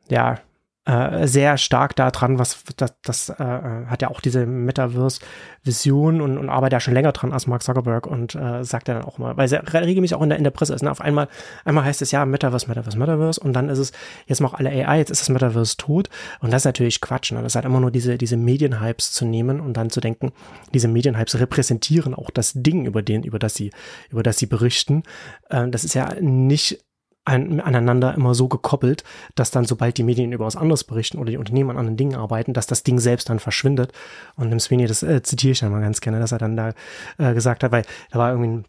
[0.10, 0.40] ja,
[0.88, 6.50] äh, sehr stark daran, was das, das äh, hat ja auch diese Metaverse-Vision und, und
[6.50, 9.36] arbeitet ja schon länger dran als Mark Zuckerberg und äh, sagt ja dann auch mal,
[9.36, 10.84] weil er regelmäßig auch in der, in der Presse ist.
[10.84, 10.90] Ne?
[10.90, 11.28] Auf einmal,
[11.66, 13.92] einmal heißt es ja Metaverse, Metaverse, Metaverse und dann ist es,
[14.28, 17.34] jetzt machen alle AI, jetzt ist das Metaverse tot und das ist natürlich Quatsch.
[17.34, 17.42] Ne?
[17.42, 20.32] Das ist halt immer nur diese, diese Medienhypes zu nehmen und dann zu denken,
[20.74, 23.72] diese Medienhypes repräsentieren auch das Ding, über den, über das sie,
[24.10, 25.04] über das sie berichten.
[25.50, 26.80] Äh, das ist ja nicht
[27.28, 29.04] an, aneinander immer so gekoppelt,
[29.36, 32.16] dass dann, sobald die Medien über was anderes berichten oder die Unternehmen an anderen Dingen
[32.16, 33.92] arbeiten, dass das Ding selbst dann verschwindet.
[34.36, 36.74] Und im Sweeney, das äh, zitiere ich dann mal ganz gerne, dass er dann da
[37.18, 38.66] äh, gesagt hat, weil da war irgendwie ein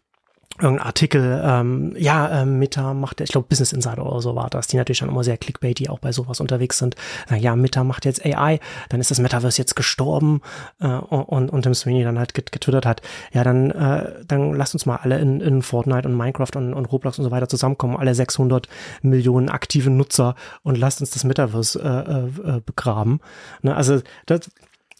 [0.61, 4.67] irgendein Artikel, ähm, ja, ähm, Meta macht, ich glaube Business Insider oder so war das,
[4.67, 6.95] die natürlich dann immer sehr clickbaity auch bei sowas unterwegs sind.
[7.29, 10.41] Na ja, Meta macht jetzt AI, dann ist das Metaverse jetzt gestorben
[10.79, 13.01] äh, und, und Tim Sweeney dann halt getwittert hat,
[13.33, 16.85] ja, dann, äh, dann lasst uns mal alle in, in Fortnite und Minecraft und, und
[16.85, 18.67] Roblox und so weiter zusammenkommen, alle 600
[19.01, 23.19] Millionen aktive Nutzer und lasst uns das Metaverse äh, äh, begraben.
[23.61, 24.49] Ne, also das,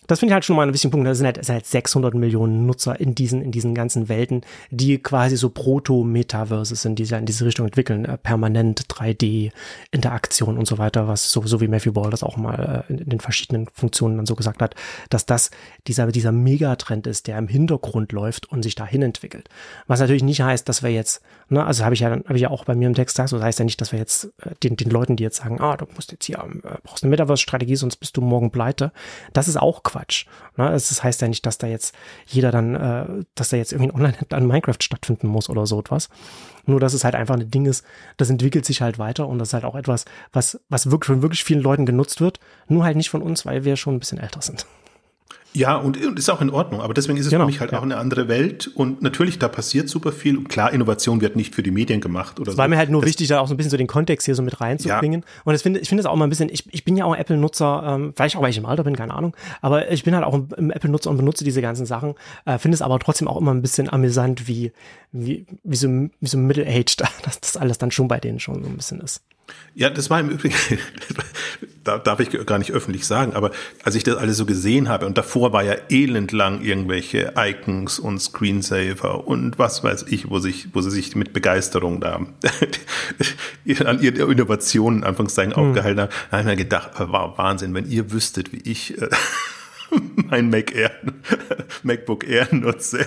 [0.10, 1.08] das finde ich halt schon mal ein wichtigen Punkt.
[1.08, 4.42] Da sind halt, sind halt 600 Millionen Nutzer in diesen, in diesen ganzen Welten,
[4.72, 8.06] die quasi so Proto-Metaverses sind, die sich in diese Richtung entwickeln.
[8.06, 9.52] Äh, permanent 3D,
[9.92, 13.10] Interaktion und so weiter, was so, so wie Matthew Ball das auch mal äh, in
[13.10, 14.74] den verschiedenen Funktionen dann so gesagt hat,
[15.12, 15.52] dass das
[15.86, 19.48] dieser, dieser Megatrend ist, der im Hintergrund läuft und sich dahin entwickelt.
[19.86, 22.50] Was natürlich nicht heißt, dass wir jetzt, ne, also habe ich ja, habe ich ja
[22.50, 24.52] auch bei mir im Text gesagt, so das heißt ja nicht, dass wir jetzt äh,
[24.64, 27.76] den, den Leuten, die jetzt sagen, ah, du musst jetzt hier, äh, brauchst eine Metaverse-Strategie,
[27.76, 28.92] sonst bist du morgen pleite.
[29.34, 30.26] Das ist auch Quatsch.
[30.58, 30.70] Ne?
[30.70, 31.94] Das heißt ja nicht, dass da jetzt
[32.26, 36.10] jeder dann, äh, dass da jetzt irgendwie online an Minecraft stattfinden muss oder so etwas.
[36.66, 37.84] Nur, dass es halt einfach ein Ding ist,
[38.18, 41.22] das entwickelt sich halt weiter und das ist halt auch etwas, was, was wirklich von
[41.22, 42.40] wirklich vielen Leuten genutzt wird.
[42.68, 44.66] Nur halt nicht von uns, weil wir schon ein bisschen älter sind.
[45.54, 46.82] Ja, und, und ist auch in Ordnung.
[46.82, 47.80] Aber deswegen ist es genau, für mich halt ja.
[47.80, 48.70] auch eine andere Welt.
[48.76, 50.38] Und natürlich, da passiert super viel.
[50.38, 52.58] Und klar, Innovation wird nicht für die Medien gemacht oder es so.
[52.60, 54.36] War mir halt nur das, wichtig, da auch so ein bisschen so den Kontext hier
[54.36, 55.22] so mit reinzubringen.
[55.22, 55.42] Ja.
[55.46, 57.16] Und das finde, ich finde es auch mal ein bisschen, ich, ich bin ja auch
[57.16, 59.36] Apple-Nutzer, ähm, vielleicht auch, weil ich im Alter bin, keine Ahnung.
[59.62, 62.14] Aber ich bin halt auch ein, Apple-Nutzer und benutze diese ganzen Sachen.
[62.46, 64.72] Äh, finde es aber trotzdem auch immer ein bisschen amüsant, wie,
[65.12, 68.70] wie, wie so, wie so Middle-Aged, dass das alles dann schon bei denen schon so
[68.70, 69.24] ein bisschen ist.
[69.74, 70.56] Ja, das war im Übrigen,
[71.98, 73.52] darf ich gar nicht öffentlich sagen, aber
[73.84, 78.20] als ich das alles so gesehen habe, und davor war ja elendlang irgendwelche Icons und
[78.20, 82.20] Screensaver und was weiß ich, wo sich, wo sie sich mit Begeisterung da
[83.86, 85.64] an ihre Innovationen Anfangszeichen hm.
[85.64, 89.10] aufgehalten haben, da habe ich mir gedacht, war Wahnsinn, wenn ihr wüsstet, wie ich äh,
[90.30, 90.92] mein Mac Air,
[91.84, 93.06] MacBook Air nutze,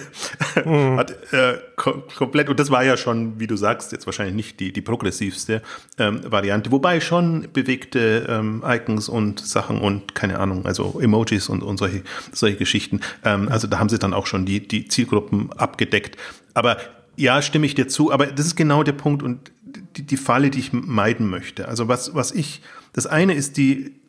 [0.64, 0.96] mhm.
[0.96, 4.60] hat äh, kom komplett, und das war ja schon, wie du sagst, jetzt wahrscheinlich nicht
[4.60, 5.62] die, die progressivste
[5.98, 11.62] ähm, Variante, wobei schon bewegte ähm, Icons und Sachen und keine Ahnung, also Emojis und,
[11.62, 13.00] und solche, solche Geschichten.
[13.24, 16.16] Ähm, also da haben sie dann auch schon die, die Zielgruppen abgedeckt.
[16.54, 16.78] Aber
[17.16, 19.52] ja, stimme ich dir zu, aber das ist genau der Punkt und
[19.96, 21.68] die, die Falle, die ich meiden möchte.
[21.68, 24.01] Also was, was ich, das eine ist die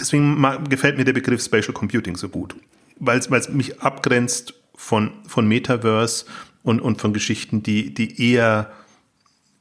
[0.00, 2.54] deswegen gefällt mir der Begriff Spatial Computing so gut,
[2.98, 6.26] weil es mich abgrenzt von, von Metaverse
[6.62, 8.72] und, und von Geschichten, die, die eher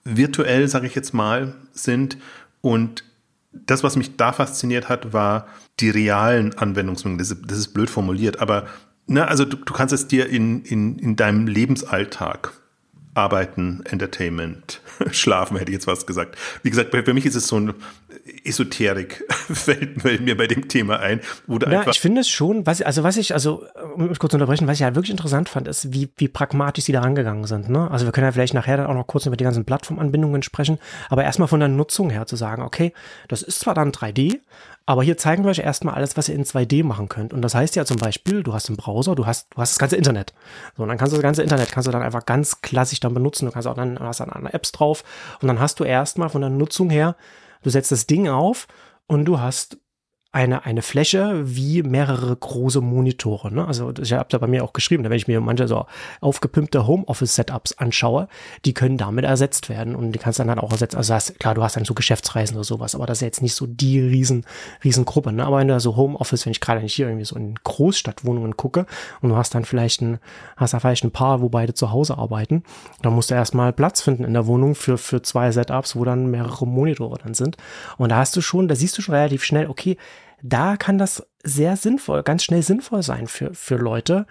[0.03, 2.17] virtuell, sage ich jetzt mal, sind.
[2.61, 3.03] Und
[3.51, 5.47] das, was mich da fasziniert hat, war
[5.79, 7.17] die realen Anwendungsmengen.
[7.17, 8.67] Das, das ist blöd formuliert, aber
[9.07, 12.53] ne, also du, du kannst es dir in, in, in deinem Lebensalltag
[13.13, 16.37] Arbeiten, Entertainment, Schlafen, hätte ich jetzt was gesagt.
[16.63, 17.73] Wie gesagt, für mich ist es so ein
[18.43, 21.21] Esoterik, fällt, fällt mir bei dem Thema ein.
[21.69, 24.67] Ja, ich finde es schon, was, also was ich, also um mich kurz zu unterbrechen,
[24.67, 27.69] was ich halt wirklich interessant fand, ist, wie, wie pragmatisch sie da rangegangen sind.
[27.69, 27.89] Ne?
[27.91, 30.79] Also wir können ja vielleicht nachher dann auch noch kurz über die ganzen Plattformanbindungen sprechen,
[31.09, 32.93] aber erstmal von der Nutzung her zu sagen, okay,
[33.27, 34.39] das ist zwar dann 3D,
[34.91, 37.31] aber hier zeigen wir euch erstmal alles, was ihr in 2D machen könnt.
[37.31, 39.79] Und das heißt ja zum Beispiel, du hast einen Browser, du hast, du hast das
[39.79, 40.33] ganze Internet.
[40.75, 43.13] So, und dann kannst du das ganze Internet, kannst du dann einfach ganz klassisch dann
[43.13, 43.45] benutzen.
[43.45, 45.05] Du kannst auch dann, hast dann andere Apps drauf.
[45.41, 47.15] Und dann hast du erstmal von der Nutzung her,
[47.63, 48.67] du setzt das Ding auf
[49.07, 49.77] und du hast
[50.33, 53.53] eine, eine Fläche wie mehrere große Monitore.
[53.53, 53.67] Ne?
[53.67, 55.85] Also ich habe da bei mir auch geschrieben, wenn ich mir manche so
[56.21, 58.29] aufgepimpte Homeoffice-Setups anschaue,
[58.63, 60.95] die können damit ersetzt werden und die kannst dann, dann auch ersetzen.
[60.95, 63.55] Also hast, klar, du hast dann so Geschäftsreisen oder sowas, aber das ist jetzt nicht
[63.55, 64.45] so die riesen,
[64.85, 65.33] riesen Gruppe.
[65.33, 65.45] Ne?
[65.45, 68.85] Aber wenn du so Homeoffice, wenn ich gerade nicht hier irgendwie so in Großstadtwohnungen gucke
[69.19, 70.19] und du hast dann vielleicht ein,
[70.55, 72.63] hast da vielleicht ein Paar, wo beide zu Hause arbeiten,
[73.01, 76.31] dann musst du erstmal Platz finden in der Wohnung für, für zwei Setups, wo dann
[76.31, 77.57] mehrere Monitore dann sind.
[77.97, 79.97] Und da hast du schon, da siehst du schon relativ schnell, okay,
[80.43, 84.25] da kann das sehr sinnvoll, ganz schnell sinnvoll sein für, für Leute,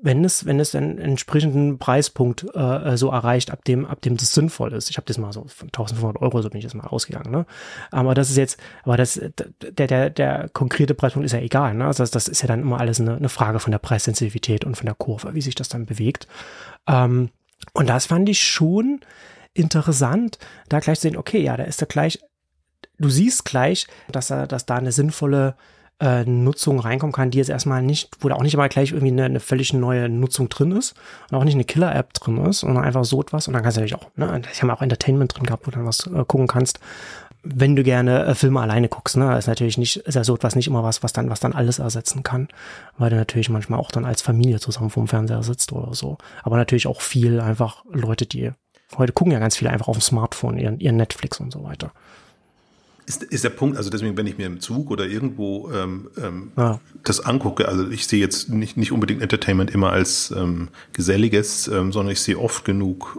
[0.00, 4.32] wenn es, wenn es einen entsprechenden Preispunkt äh, so erreicht, ab dem, ab dem das
[4.32, 4.90] sinnvoll ist.
[4.90, 7.30] Ich habe das mal so von 1500 Euro, so bin ich jetzt mal ausgegangen.
[7.30, 7.46] Ne?
[7.90, 9.20] Aber das ist jetzt, aber das,
[9.60, 11.74] der, der, der konkrete Preispunkt ist ja egal.
[11.74, 11.86] Ne?
[11.86, 14.76] Also das, das ist ja dann immer alles eine, eine Frage von der Preissensitivität und
[14.76, 16.26] von der Kurve, wie sich das dann bewegt.
[16.88, 17.30] Ähm,
[17.74, 19.00] und das fand ich schon
[19.54, 22.18] interessant, da gleich zu sehen, okay, ja, da ist da gleich
[22.98, 25.54] du siehst gleich, dass, er, dass da eine sinnvolle
[26.02, 29.12] äh, Nutzung reinkommen kann, die jetzt erstmal nicht, wo da auch nicht immer gleich irgendwie
[29.12, 30.94] eine, eine völlig neue Nutzung drin ist
[31.30, 33.46] und auch nicht eine Killer-App drin ist, sondern einfach so etwas.
[33.46, 35.76] Und dann kannst du natürlich auch, ne, ich habe auch Entertainment drin gehabt, wo du
[35.76, 36.80] dann was äh, gucken kannst.
[37.44, 40.56] Wenn du gerne äh, Filme alleine guckst, ne, ist natürlich nicht, ist ja so etwas
[40.56, 42.48] nicht immer was, was dann, was dann alles ersetzen kann,
[42.98, 46.18] weil du natürlich manchmal auch dann als Familie zusammen vorm Fernseher sitzt oder so.
[46.42, 48.50] Aber natürlich auch viel einfach Leute, die
[48.98, 51.92] heute gucken ja ganz viele einfach auf dem Smartphone, ihren, ihren Netflix und so weiter
[53.06, 56.52] ist, ist der Punkt, also deswegen, wenn ich mir im Zug oder irgendwo ähm, ähm,
[56.56, 56.80] ja.
[57.02, 61.92] das angucke, also ich sehe jetzt nicht, nicht unbedingt Entertainment immer als ähm, geselliges, ähm,
[61.92, 63.18] sondern ich sehe oft genug,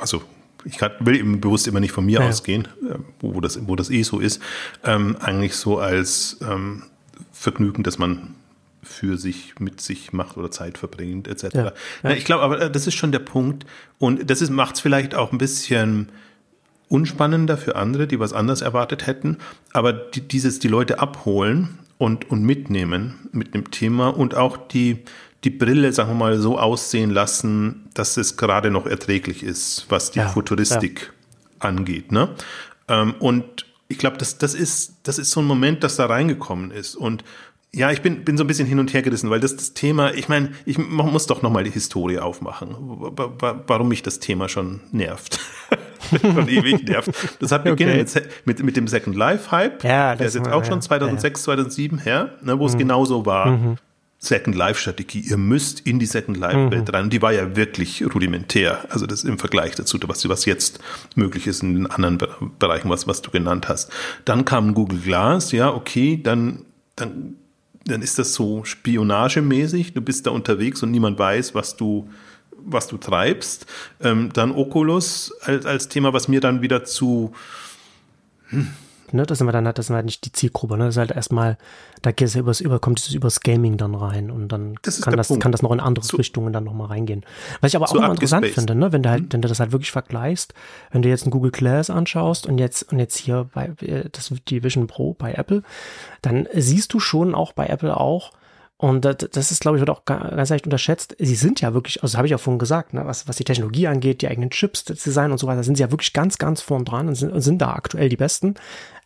[0.00, 0.22] also
[0.64, 2.28] ich kann, will eben bewusst immer nicht von mir ja.
[2.28, 4.40] ausgehen, äh, wo, das, wo das eh so ist,
[4.84, 6.84] ähm, eigentlich so als ähm,
[7.32, 8.34] Vergnügen, dass man
[8.82, 11.54] für sich, mit sich macht oder Zeit verbringt, etc.
[11.54, 11.72] Ja.
[12.10, 13.66] Ich glaube, aber äh, das ist schon der Punkt.
[13.98, 16.08] Und das macht es vielleicht auch ein bisschen
[16.88, 19.38] unspannender für andere, die was anders erwartet hätten.
[19.72, 25.04] Aber die, dieses, die Leute abholen und, und mitnehmen mit dem Thema und auch die,
[25.44, 30.10] die Brille, sagen wir mal, so aussehen lassen, dass es gerade noch erträglich ist, was
[30.10, 31.12] die ja, Futuristik
[31.60, 31.68] ja.
[31.68, 32.12] angeht.
[32.12, 32.30] Ne?
[32.88, 36.70] Ähm, und ich glaube, das, das, ist, das ist so ein Moment, das da reingekommen
[36.70, 36.94] ist.
[36.96, 37.24] Und
[37.72, 40.14] ja, ich bin, bin so ein bisschen hin und her gerissen, weil das, das Thema,
[40.14, 45.40] ich meine, ich muss doch nochmal die Historie aufmachen, warum mich das Thema schon nervt.
[46.20, 47.10] schon ewig nervt.
[47.40, 48.22] Das hat begonnen okay.
[48.24, 49.84] mit, mit, mit dem Second Life Hype.
[49.84, 51.44] Ja, der ist jetzt auch ja, schon 2006, ja.
[51.44, 52.68] 2007 her, ne, wo mhm.
[52.68, 53.46] es genauso war.
[53.46, 53.78] Mhm.
[54.18, 55.20] Second Life Strategie.
[55.20, 56.94] Ihr müsst in die Second Life Welt mhm.
[56.94, 57.10] rein.
[57.10, 58.84] Die war ja wirklich rudimentär.
[58.88, 60.80] Also das im Vergleich dazu, was, was jetzt
[61.14, 62.18] möglich ist in den anderen
[62.58, 63.90] Bereichen, was, was du genannt hast.
[64.24, 65.52] Dann kam Google Glass.
[65.52, 66.64] Ja, okay, dann,
[66.96, 67.36] dann,
[67.84, 69.92] dann ist das so spionagemäßig.
[69.92, 72.08] Du bist da unterwegs und niemand weiß, was du,
[72.66, 73.66] was du treibst.
[74.00, 77.32] Ähm, dann Oculus als, als Thema, was mir dann wieder zu,
[78.48, 78.68] hm,
[79.12, 80.98] ne, das sind wir dann halt, das sind halt nicht die Zielgruppe, ne, das ist
[80.98, 81.58] halt erstmal,
[82.02, 85.00] da geht es ja übers, über, kommt dieses übers Gaming dann rein und dann das
[85.00, 87.24] kann das, kann das noch in andere so, Richtungen dann nochmal reingehen.
[87.60, 89.32] Was ich aber auch so interessant finde, ne, wenn du halt, hm.
[89.32, 90.54] wenn du das halt wirklich vergleichst,
[90.90, 94.32] wenn du jetzt ein Google Glass anschaust und jetzt, und jetzt hier bei, äh, das,
[94.48, 95.62] die Vision Pro bei Apple,
[96.22, 98.32] dann siehst du schon auch bei Apple auch,
[98.78, 101.16] und das, ist, glaube ich, wird auch ganz leicht unterschätzt.
[101.18, 103.86] Sie sind ja wirklich, also habe ich ja vorhin gesagt, ne, was, was die Technologie
[103.86, 106.60] angeht, die eigenen Chips, das Design und so weiter, sind sie ja wirklich ganz, ganz
[106.60, 108.54] vorn dran und sind, sind da aktuell die Besten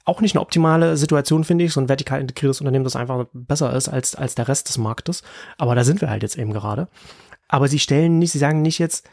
[0.04, 1.72] auch nicht eine optimale Situation, finde ich.
[1.72, 5.22] So ein vertikal integriertes Unternehmen, das einfach besser ist als, als der Rest des Marktes.
[5.56, 6.88] Aber da sind wir halt jetzt eben gerade.
[7.48, 9.08] Aber sie stellen nicht, sie sagen nicht jetzt,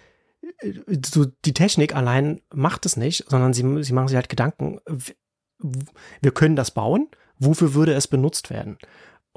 [1.05, 4.79] so die Technik allein macht es nicht, sondern sie, sie machen sich halt Gedanken,
[6.21, 8.77] wir können das bauen, wofür würde es benutzt werden?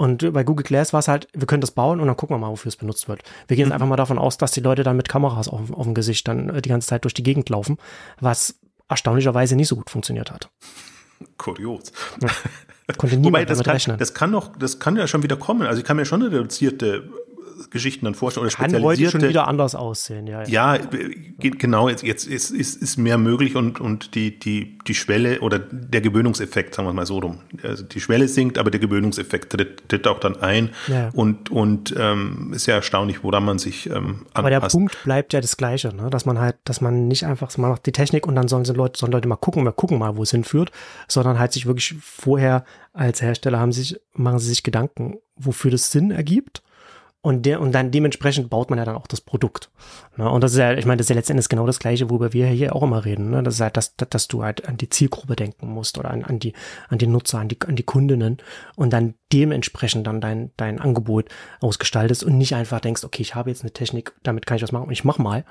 [0.01, 2.39] Und bei Google Glass war es halt, wir können das bauen und dann gucken wir
[2.39, 3.23] mal, wofür es benutzt wird.
[3.49, 3.75] Wir gehen jetzt mhm.
[3.75, 6.49] einfach mal davon aus, dass die Leute dann mit Kameras auf, auf dem Gesicht dann
[6.49, 7.77] äh, die ganze Zeit durch die Gegend laufen,
[8.19, 8.55] was
[8.89, 10.49] erstaunlicherweise nicht so gut funktioniert hat.
[11.37, 11.93] Kurios.
[12.23, 12.31] Ja.
[12.97, 13.99] Konnte Wobei, das kann, rechnen.
[13.99, 15.67] das kann noch, das kann ja schon wieder kommen.
[15.67, 17.07] Also ich kann mir schon eine reduzierte
[17.71, 20.45] Geschichten dann vorstellen oder Kann heute schon wieder anders aussehen, ja.
[20.47, 20.81] Ja, ja
[21.39, 25.59] genau, jetzt, jetzt ist, ist, ist mehr möglich und, und die, die, die Schwelle oder
[25.59, 27.41] der Gewöhnungseffekt, sagen wir mal so rum.
[27.63, 31.11] Also die Schwelle sinkt, aber der Gewöhnungseffekt tritt, tritt auch dann ein ja.
[31.15, 34.31] und, und ähm, ist ja erstaunlich, woran man sich ähm, anpasst.
[34.35, 36.11] Aber der Punkt bleibt ja das Gleiche, ne?
[36.11, 38.73] dass man halt, dass man nicht einfach, man macht die Technik und dann sollen sie
[38.73, 40.73] Leute, sollen Leute mal gucken, wir gucken mal, wo es hinführt,
[41.07, 45.93] sondern halt sich wirklich vorher als Hersteller haben sich, machen sie sich Gedanken, wofür das
[45.93, 46.63] Sinn ergibt
[47.23, 49.71] und, der, und dann dementsprechend baut man ja dann auch das Produkt.
[50.17, 50.29] Ne?
[50.29, 52.47] Und das ist ja, ich meine, das ist ja letztendlich genau das Gleiche, worüber wir
[52.47, 53.31] hier auch immer reden.
[53.31, 53.43] Ne?
[53.43, 56.39] Das ist halt, dass, dass du halt an die Zielgruppe denken musst oder an, an,
[56.39, 56.55] die,
[56.89, 58.39] an die Nutzer, an die, an die Kundinnen
[58.75, 61.29] und dann dementsprechend dann dein, dein Angebot
[61.61, 64.73] ausgestaltest und nicht einfach denkst, okay, ich habe jetzt eine Technik, damit kann ich was
[64.73, 65.45] machen und ich mach mal,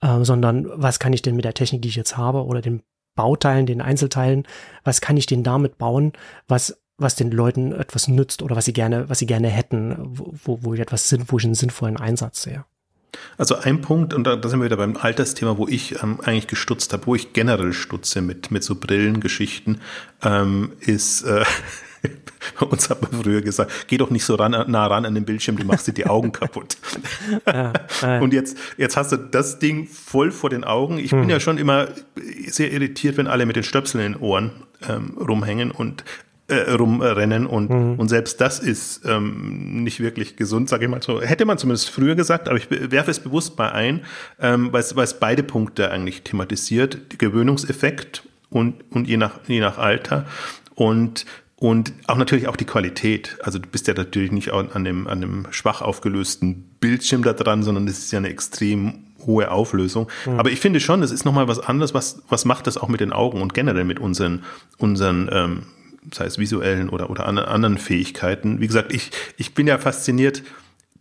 [0.00, 2.82] äh, sondern was kann ich denn mit der Technik, die ich jetzt habe oder den
[3.14, 4.44] Bauteilen, den Einzelteilen,
[4.84, 6.14] was kann ich denn damit bauen,
[6.48, 10.58] was was den Leuten etwas nützt oder was sie gerne, was sie gerne hätten, wo,
[10.62, 12.64] wo ich etwas sinn, wo ich einen sinnvollen Einsatz sehe.
[13.36, 16.46] Also ein Punkt, und da, da sind wir wieder beim Altersthema, wo ich ähm, eigentlich
[16.46, 19.80] gestutzt habe, wo ich generell stutze mit, mit so Brillengeschichten,
[20.22, 21.44] ähm, ist, äh,
[22.58, 25.24] bei uns hat man früher gesagt, geh doch nicht so ran, nah ran an den
[25.24, 26.76] Bildschirm, du machst dir die Augen kaputt.
[27.46, 28.20] ja, ja.
[28.20, 30.98] Und jetzt, jetzt hast du das Ding voll vor den Augen.
[30.98, 31.20] Ich hm.
[31.20, 31.88] bin ja schon immer
[32.46, 34.50] sehr irritiert, wenn alle mit den Stöpseln in den Ohren
[34.88, 36.04] ähm, rumhängen und
[36.48, 37.98] äh, rumrennen und, mhm.
[37.98, 41.22] und selbst das ist ähm, nicht wirklich gesund, sage ich mal so.
[41.22, 44.02] Hätte man zumindest früher gesagt, aber ich werfe es bewusst mal ein,
[44.40, 50.26] ähm, weil es beide Punkte eigentlich thematisiert, Gewöhnungseffekt und, und je, nach, je nach Alter
[50.74, 51.24] und
[51.56, 53.38] und auch natürlich auch die Qualität.
[53.42, 57.62] Also du bist ja natürlich nicht an dem, an dem schwach aufgelösten Bildschirm da dran,
[57.62, 60.08] sondern es ist ja eine extrem hohe Auflösung.
[60.26, 60.38] Mhm.
[60.38, 63.00] Aber ich finde schon, es ist nochmal was anderes, was, was macht das auch mit
[63.00, 64.42] den Augen und generell mit unseren,
[64.76, 65.62] unseren ähm,
[66.12, 68.60] sei es visuellen oder, oder anderen Fähigkeiten.
[68.60, 70.42] Wie gesagt, ich, ich bin ja fasziniert,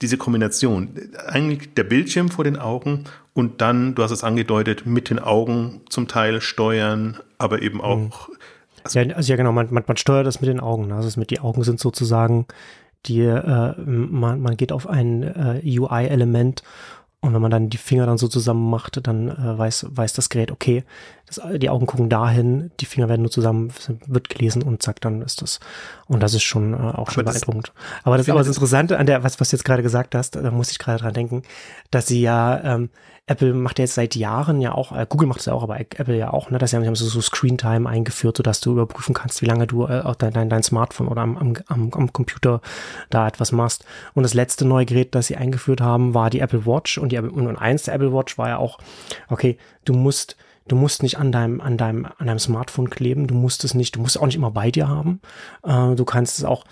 [0.02, 0.90] diese Kombination.
[1.28, 5.82] Eigentlich der Bildschirm vor den Augen und dann, du hast es angedeutet, mit den Augen
[5.90, 8.30] zum Teil steuern, aber eben auch.
[8.30, 8.36] Mhm.
[8.84, 10.88] Also, ja, also ja, genau, man, man, man steuert das mit den Augen.
[10.88, 10.96] Ne?
[10.96, 12.46] Also mit die Augen sind sozusagen
[13.06, 16.64] die, äh, man, man geht auf ein äh, UI-Element
[17.24, 20.28] und wenn man dann die Finger dann so zusammen macht, dann äh, weiß, weiß das
[20.28, 20.84] Gerät, okay,
[21.26, 23.72] das, die Augen gucken dahin, die Finger werden nur zusammen,
[24.08, 25.62] wird gelesen und zack, dann ist das.
[26.08, 27.72] Und das ist schon äh, auch schon beeindruckend.
[28.04, 30.52] Aber das, aber das Interessante an der, was, was du jetzt gerade gesagt hast, da
[30.52, 31.44] muss ich gerade dran denken,
[31.92, 32.90] dass sie ja ähm,
[33.26, 35.80] Apple macht ja jetzt seit Jahren ja auch, äh, Google macht es ja auch, aber
[35.80, 39.14] Apple ja auch, ne, dass sie haben so, so Screen Time eingeführt, sodass du überprüfen
[39.14, 42.60] kannst, wie lange du äh, dein, dein, dein Smartphone oder am, am, am Computer
[43.10, 43.86] da etwas machst.
[44.14, 47.20] Und das letzte neue Gerät, das sie eingeführt haben, war die Apple Watch und die
[47.20, 48.80] und eins der Apple Watch war ja auch,
[49.30, 50.36] okay, du musst
[50.68, 53.96] du musst nicht an deinem, an deinem, an deinem Smartphone kleben, du musst es nicht,
[53.96, 55.22] du musst es auch nicht immer bei dir haben.
[55.64, 56.64] Äh, du kannst es auch,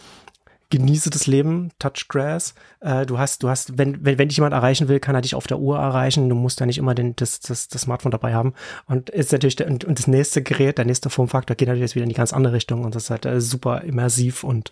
[0.71, 2.55] genieße das Leben, touch grass.
[2.79, 5.35] Äh, du hast, du hast, wenn, wenn, wenn dich jemand erreichen will, kann er dich
[5.35, 6.27] auf der Uhr erreichen.
[6.29, 8.53] Du musst da nicht immer den, das, das, das Smartphone dabei haben.
[8.87, 11.95] Und ist natürlich, der, und, und das nächste Gerät, der nächste Formfaktor geht natürlich jetzt
[11.95, 14.71] wieder in die ganz andere Richtung und das ist halt äh, super immersiv und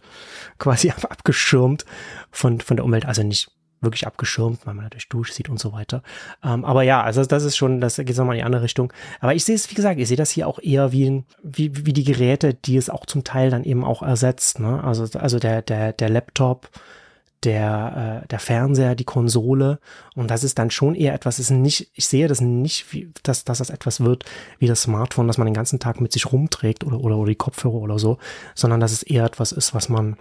[0.57, 1.85] quasi abgeschirmt
[2.31, 3.05] von, von der Umwelt.
[3.05, 6.03] Also nicht wirklich abgeschirmt, weil man natürlich durchsieht und so weiter.
[6.43, 8.91] Ähm, aber ja, also das ist schon, das geht nochmal in die andere Richtung.
[9.19, 11.85] Aber ich sehe es, wie gesagt, ich sehe das hier auch eher wie, ein, wie,
[11.85, 14.59] wie die Geräte, die es auch zum Teil dann eben auch ersetzt.
[14.59, 14.83] Ne?
[14.83, 16.69] Also, also der, der, der Laptop,
[17.43, 19.79] der, äh, der Fernseher, die Konsole.
[20.15, 23.45] Und das ist dann schon eher etwas, ist nicht, ich sehe das nicht, wie, dass,
[23.45, 24.25] dass das etwas wird
[24.57, 27.35] wie das Smartphone, das man den ganzen Tag mit sich rumträgt oder, oder, oder die
[27.35, 28.17] Kopfhörer oder so,
[28.55, 30.17] sondern dass es eher etwas ist, was man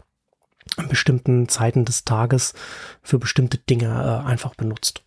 [0.79, 2.55] an bestimmten Zeiten des Tages
[3.03, 5.03] für bestimmte Dinge äh, einfach benutzt.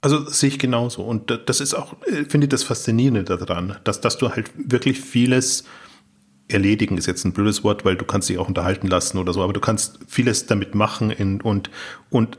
[0.00, 1.02] Also sehe ich genauso.
[1.02, 5.00] Und das ist auch, äh, finde ich, das Faszinierende daran, dass, dass du halt wirklich
[5.00, 5.64] vieles
[6.48, 9.42] erledigen ist jetzt ein blödes Wort, weil du kannst dich auch unterhalten lassen oder so,
[9.42, 11.70] aber du kannst vieles damit machen in, und,
[12.08, 12.38] und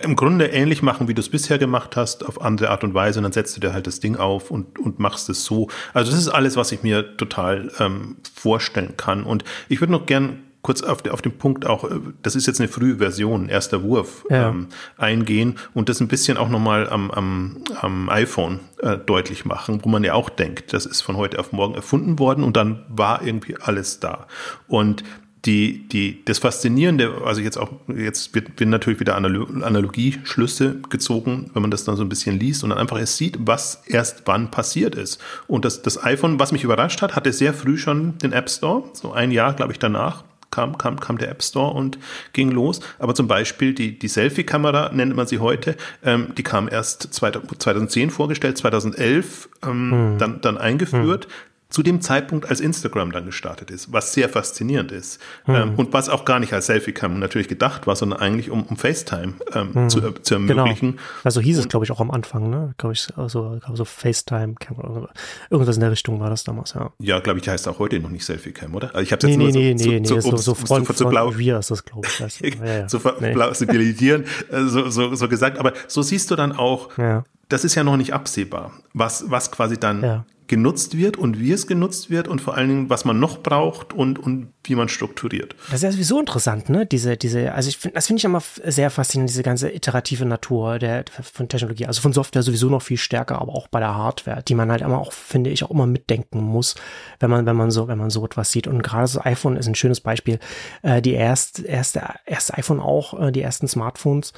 [0.00, 3.18] im Grunde ähnlich machen, wie du es bisher gemacht hast, auf andere Art und Weise,
[3.18, 5.68] und dann setzt du dir halt das Ding auf und, und machst es so.
[5.92, 9.24] Also das ist alles, was ich mir total ähm, vorstellen kann.
[9.24, 12.60] Und ich würde noch gern kurz auf, auf den Punkt auch, äh, das ist jetzt
[12.60, 14.48] eine frühe Version, erster Wurf, ja.
[14.48, 19.80] ähm, eingehen und das ein bisschen auch nochmal am, am, am iPhone äh, deutlich machen,
[19.82, 22.84] wo man ja auch denkt, das ist von heute auf morgen erfunden worden und dann
[22.88, 24.26] war irgendwie alles da.
[24.66, 25.04] Und
[25.44, 31.62] die, die, das Faszinierende, also jetzt auch, jetzt wird, wird natürlich wieder Analogieschlüsse gezogen, wenn
[31.62, 34.50] man das dann so ein bisschen liest und dann einfach erst sieht, was erst wann
[34.50, 35.20] passiert ist.
[35.46, 38.84] Und das, das iPhone, was mich überrascht hat, hatte sehr früh schon den App Store,
[38.92, 41.98] so ein Jahr, glaube ich, danach kam, kam, kam der App Store und
[42.32, 42.80] ging los.
[42.98, 48.10] Aber zum Beispiel die, die Selfie-Kamera, nennt man sie heute, ähm, die kam erst 2010
[48.10, 50.18] vorgestellt, 2011 ähm, hm.
[50.18, 51.26] dann, dann eingeführt.
[51.26, 51.30] Hm
[51.70, 55.54] zu dem Zeitpunkt, als Instagram dann gestartet ist, was sehr faszinierend ist hm.
[55.54, 58.76] ähm, und was auch gar nicht als Selfie-Cam natürlich gedacht war, sondern eigentlich um, um
[58.78, 59.90] FaceTime ähm, hm.
[59.90, 60.92] zu, zu ermöglichen.
[60.92, 61.02] Genau.
[61.24, 62.74] Also hieß es, glaube ich, auch am Anfang, ne?
[62.78, 65.10] Glaube ich, also, so FaceTime-Cam oder
[65.50, 66.90] irgendwas in der Richtung war das damals, ja.
[67.00, 68.94] Ja, glaube ich, die heißt auch heute noch nicht Selfie-Cam, oder?
[68.94, 70.86] Also ich habe jetzt nee, nur nee, so, nee, so, nee, so, so, so Front,
[70.86, 72.22] zu, zu blau, ist das, glaube ich.
[72.22, 73.32] Also, ja, zu nee.
[73.32, 74.22] äh,
[74.68, 75.58] so, so, so gesagt.
[75.58, 77.24] Aber so siehst du dann auch, ja.
[77.50, 81.52] das ist ja noch nicht absehbar, was, was quasi dann ja genutzt wird und wie
[81.52, 84.88] es genutzt wird und vor allen Dingen, was man noch braucht und, und wie man
[84.88, 85.54] strukturiert.
[85.66, 86.86] Das ist ja sowieso interessant, ne?
[86.86, 90.78] Diese, diese, also ich finde, das finde ich immer sehr faszinierend, diese ganze iterative Natur
[90.78, 94.42] der, von Technologie, also von Software sowieso noch viel stärker, aber auch bei der Hardware,
[94.42, 96.74] die man halt immer auch, finde ich, auch immer mitdenken muss,
[97.20, 98.66] wenn man, wenn man so, wenn man so etwas sieht.
[98.66, 100.38] Und gerade das iPhone ist ein schönes Beispiel.
[100.82, 104.32] Äh, die erste, erste, erste iPhone auch, äh, die ersten Smartphones,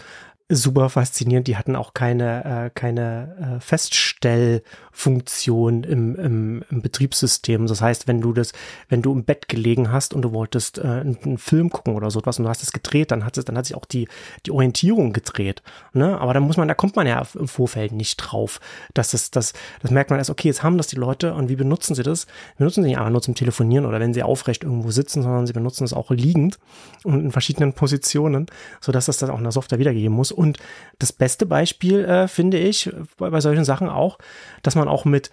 [0.50, 1.46] super faszinierend.
[1.46, 7.66] Die hatten auch keine, äh, keine äh, Feststellfunktion im, im, im Betriebssystem.
[7.66, 8.52] Das heißt, wenn du das,
[8.88, 12.10] wenn du im Bett gelegen hast und du wolltest äh, einen, einen Film gucken oder
[12.10, 14.08] so etwas und du hast es gedreht, dann hat es, dann hat sich auch die,
[14.44, 15.62] die Orientierung gedreht.
[15.92, 16.20] Ne?
[16.20, 18.60] Aber da muss man, da kommt man ja im Vorfeld nicht drauf.
[18.94, 21.56] dass das, das, das merkt man erst, okay, jetzt haben das die Leute und wie
[21.56, 22.26] benutzen sie das?
[22.58, 25.52] Benutzen sie nicht einfach nur zum Telefonieren oder wenn sie aufrecht irgendwo sitzen, sondern sie
[25.52, 26.58] benutzen es auch liegend
[27.04, 28.46] und in verschiedenen Positionen,
[28.80, 30.32] sodass das dann auch in der Software wiedergegeben muss.
[30.40, 30.56] Und
[30.98, 34.16] das beste Beispiel äh, finde ich bei, bei solchen Sachen auch,
[34.62, 35.30] dass man auch mit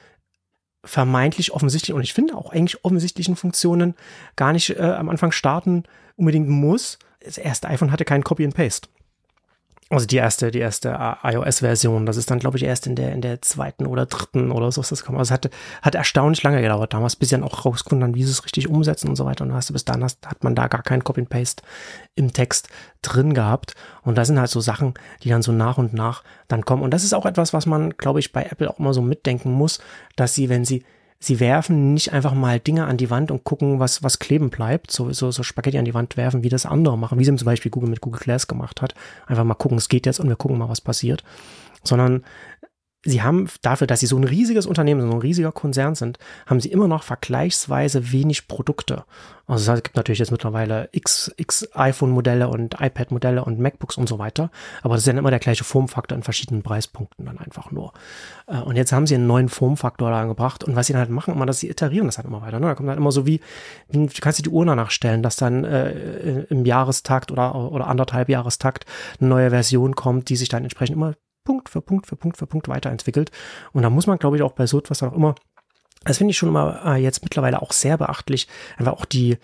[0.84, 3.96] vermeintlich offensichtlichen und ich finde auch eigentlich offensichtlichen Funktionen
[4.36, 5.84] gar nicht äh, am Anfang starten
[6.18, 7.00] unbedingt muss.
[7.24, 8.90] Das erste iPhone hatte kein Copy and Paste.
[9.90, 13.22] Also die erste, die erste iOS-Version, das ist dann, glaube ich, erst in der, in
[13.22, 15.18] der zweiten oder dritten oder so ist das gekommen.
[15.18, 15.50] Also es hat,
[15.82, 19.08] hat erstaunlich lange gedauert damals, bis sie dann auch rausgefunden wie sie es richtig umsetzen
[19.08, 19.46] und so weiter.
[19.46, 21.64] Und hast du bis dann hast, hat man da gar kein Copy and Paste
[22.16, 22.68] im Text
[23.02, 23.76] drin gehabt.
[24.02, 26.84] Und da sind halt so Sachen, die dann so nach und nach dann kommen.
[26.84, 29.54] Und das ist auch etwas, was man, glaube ich, bei Apple auch immer so mitdenken
[29.54, 29.80] muss,
[30.18, 30.84] dass sie, wenn sie
[31.20, 34.92] sie werfen nicht einfach mal Dinge an die Wand und gucken, was, was kleben bleibt,
[34.92, 37.46] so, so, so Spaghetti an die Wand werfen, wie das andere machen, wie sie zum
[37.46, 38.94] Beispiel Google mit Google Glass gemacht hat.
[39.26, 41.24] Einfach mal gucken, es geht jetzt und wir gucken mal, was passiert.
[41.84, 42.24] Sondern
[43.08, 46.60] sie haben dafür, dass sie so ein riesiges Unternehmen, so ein riesiger Konzern sind, haben
[46.60, 49.06] sie immer noch vergleichsweise wenig Produkte.
[49.48, 54.20] Also es gibt natürlich jetzt mittlerweile x, x iPhone-Modelle und iPad-Modelle und MacBooks und so
[54.20, 54.52] weiter,
[54.84, 57.94] aber das ist ja immer der gleiche Formfaktor in verschiedenen Preispunkten dann einfach nur.
[58.48, 61.10] Äh, und jetzt haben sie einen neuen Formfaktor da angebracht und was sie dann halt
[61.10, 62.60] machen, immer, dass sie iterieren das halt immer weiter.
[62.60, 62.68] Ne?
[62.68, 63.40] Da kommt halt immer so wie,
[63.90, 68.28] du kannst dir die Uhr danach stellen, dass dann äh, im Jahrestakt oder, oder anderthalb
[68.28, 68.86] Jahrestakt
[69.22, 71.14] eine neue Version kommt, die sich dann entsprechend immer
[71.48, 73.32] Punkt für Punkt für Punkt für Punkt weiterentwickelt.
[73.72, 75.34] Und da muss man, glaube ich, auch bei so etwas auch immer,
[76.04, 79.38] das finde ich schon immer äh, jetzt mittlerweile auch sehr beachtlich, einfach auch die,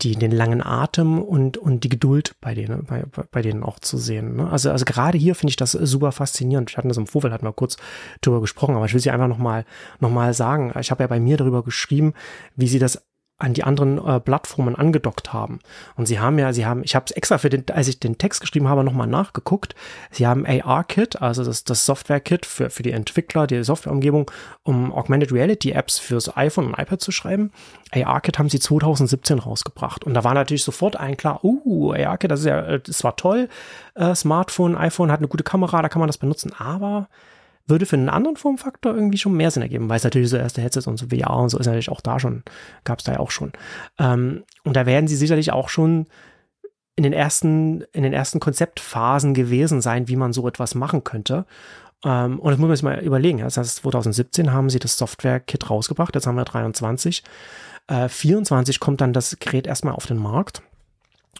[0.00, 3.98] die, den langen Atem und, und die Geduld bei denen, bei, bei denen auch zu
[3.98, 4.36] sehen.
[4.36, 4.48] Ne?
[4.48, 6.70] Also, also gerade hier finde ich das super faszinierend.
[6.70, 7.78] Wir hatten das im Vorfeld, hatten wir kurz
[8.20, 9.64] drüber gesprochen, aber ich will sie einfach nochmal
[9.98, 10.72] noch mal sagen.
[10.78, 12.14] Ich habe ja bei mir darüber geschrieben,
[12.54, 13.02] wie sie das
[13.40, 15.60] an die anderen äh, Plattformen angedockt haben.
[15.96, 18.18] Und sie haben ja, sie haben, ich habe es extra für den, als ich den
[18.18, 19.74] Text geschrieben habe, nochmal nachgeguckt.
[20.10, 24.30] Sie haben AR-Kit, also das, das Software-Kit für, für die Entwickler, die Softwareumgebung,
[24.62, 27.50] um Augmented Reality Apps fürs iPhone und iPad zu schreiben.
[27.92, 30.04] AR-Kit haben sie 2017 rausgebracht.
[30.04, 33.48] Und da war natürlich sofort ein klar, uh, AR-Kit, das ist ja, das war toll.
[33.94, 37.08] Äh, Smartphone, iPhone hat eine gute Kamera, da kann man das benutzen, aber
[37.70, 40.60] würde für einen anderen Formfaktor irgendwie schon mehr Sinn ergeben, weil es natürlich so erste
[40.60, 42.42] Headsets und so VR und so ist natürlich auch da schon,
[42.84, 43.52] gab es da ja auch schon.
[43.98, 46.06] Ähm, und da werden sie sicherlich auch schon
[46.96, 51.46] in den ersten, in den ersten Konzeptphasen gewesen sein, wie man so etwas machen könnte.
[52.04, 53.38] Ähm, und das muss man sich mal überlegen.
[53.38, 57.22] Das heißt, 2017 haben sie das Software-Kit rausgebracht, jetzt haben wir 23.
[57.86, 60.62] Äh, 24 kommt dann das Gerät erstmal auf den Markt.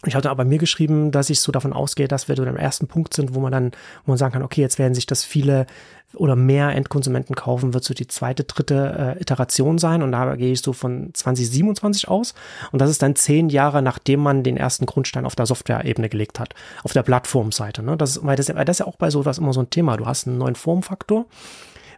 [0.05, 2.87] Ich hatte aber mir geschrieben, dass ich so davon ausgehe, dass wir so am ersten
[2.87, 3.71] Punkt sind, wo man dann,
[4.05, 5.67] wo man sagen kann, okay, jetzt werden sich das viele
[6.13, 10.01] oder mehr Endkonsumenten kaufen, wird so die zweite, dritte äh, Iteration sein.
[10.01, 12.33] Und da gehe ich so von 2027 aus.
[12.71, 16.39] Und das ist dann zehn Jahre, nachdem man den ersten Grundstein auf der Software-Ebene gelegt
[16.39, 17.83] hat, auf der Plattformseite.
[17.83, 17.95] Ne?
[17.95, 19.97] Das ist, weil, das, weil das ist ja auch bei sowas immer so ein Thema.
[19.97, 21.27] Du hast einen neuen Formfaktor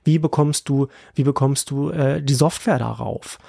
[0.03, 3.39] wie bekommst du, wie bekommst du äh, die Software darauf?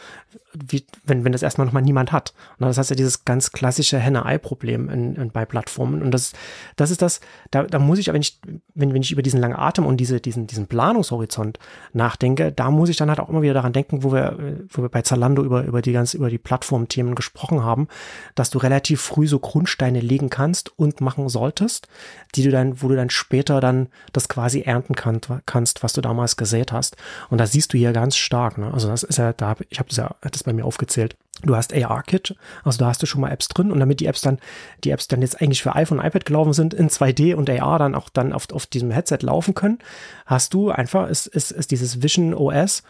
[0.53, 2.32] Wie, wenn, wenn das erstmal nochmal niemand hat.
[2.59, 6.03] Und das heißt ja dieses ganz klassische Henne-Ei-Problem in, in, bei Plattformen.
[6.03, 6.32] Und das,
[6.76, 7.20] das ist das,
[7.51, 8.41] da, da muss ich, wenn ich,
[8.74, 11.59] wenn, wenn ich über diesen langen Atem und diese, diesen, diesen Planungshorizont
[11.93, 14.89] nachdenke, da muss ich dann halt auch immer wieder daran denken, wo wir, wo wir
[14.89, 17.89] bei Zalando über, über die ganz, über die Plattformthemen gesprochen haben,
[18.35, 21.89] dass du relativ früh so Grundsteine legen kannst und machen solltest,
[22.35, 26.01] die du dann, wo du dann später dann das quasi ernten kann, kannst, was du
[26.01, 26.97] damals gesät hast.
[27.30, 28.72] Und da siehst du hier ganz stark, ne?
[28.72, 31.16] Also das ist ja, da, ich habe das ja das bei mir aufgezählt.
[31.43, 34.20] Du hast AR-Kit, also da hast du schon mal Apps drin und damit die Apps
[34.20, 34.39] dann,
[34.85, 37.79] die Apps dann jetzt eigentlich für iPhone und iPad gelaufen sind, in 2D und AR
[37.79, 39.79] dann auch dann auf, auf diesem Headset laufen können,
[40.27, 42.83] hast du einfach, ist, ist, ist dieses Vision OS,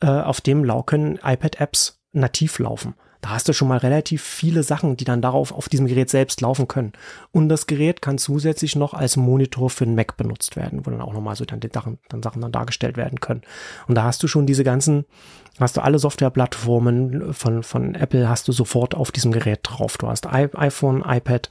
[0.00, 2.94] äh, auf dem können iPad-Apps nativ laufen.
[3.22, 6.40] Da hast du schon mal relativ viele Sachen, die dann darauf auf diesem Gerät selbst
[6.40, 6.92] laufen können.
[7.30, 11.00] Und das Gerät kann zusätzlich noch als Monitor für den Mac benutzt werden, wo dann
[11.00, 13.42] auch nochmal so dann, die Sachen, dann Sachen dann dargestellt werden können.
[13.86, 15.04] Und da hast du schon diese ganzen,
[15.60, 19.98] hast du alle Softwareplattformen von, von Apple hast du sofort auf diesem Gerät drauf.
[19.98, 21.48] Du hast iPhone, iPad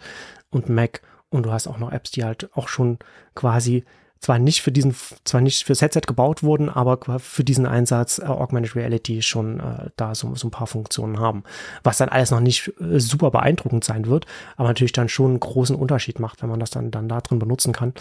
[0.50, 3.00] und Mac und du hast auch noch Apps, die halt auch schon
[3.34, 3.86] quasi
[4.22, 4.96] zwar nicht für diesen,
[5.26, 9.90] zwar nicht fürs Headset gebaut wurden, aber für diesen Einsatz äh, Augmented Reality schon äh,
[9.96, 11.44] da so, so ein paar Funktionen haben.
[11.84, 15.40] Was dann alles noch nicht äh, super beeindruckend sein wird, aber natürlich dann schon einen
[15.40, 17.94] großen Unterschied macht, wenn man das dann, dann da drin benutzen kann.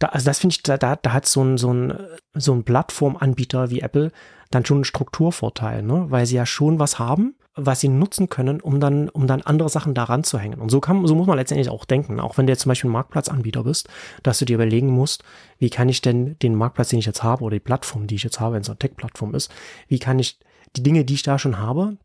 [0.00, 1.96] Da, also das finde ich, da, da, da hat so ein, so ein,
[2.34, 4.10] so ein Plattformanbieter wie Apple
[4.50, 6.06] dann schon einen Strukturvorteil, ne?
[6.08, 7.36] weil sie ja schon was haben,
[7.66, 10.60] was sie nutzen können, um dann, um dann andere Sachen daran zu hängen.
[10.60, 12.20] Und so kann, so muss man letztendlich auch denken.
[12.20, 13.88] Auch wenn du jetzt zum Beispiel ein Marktplatzanbieter bist,
[14.22, 15.22] dass du dir überlegen musst,
[15.58, 18.24] wie kann ich denn den Marktplatz, den ich jetzt habe, oder die Plattform, die ich
[18.24, 19.50] jetzt habe, wenn es eine Tech-Plattform ist,
[19.88, 20.38] wie kann ich
[20.76, 21.96] die Dinge, die ich da schon habe,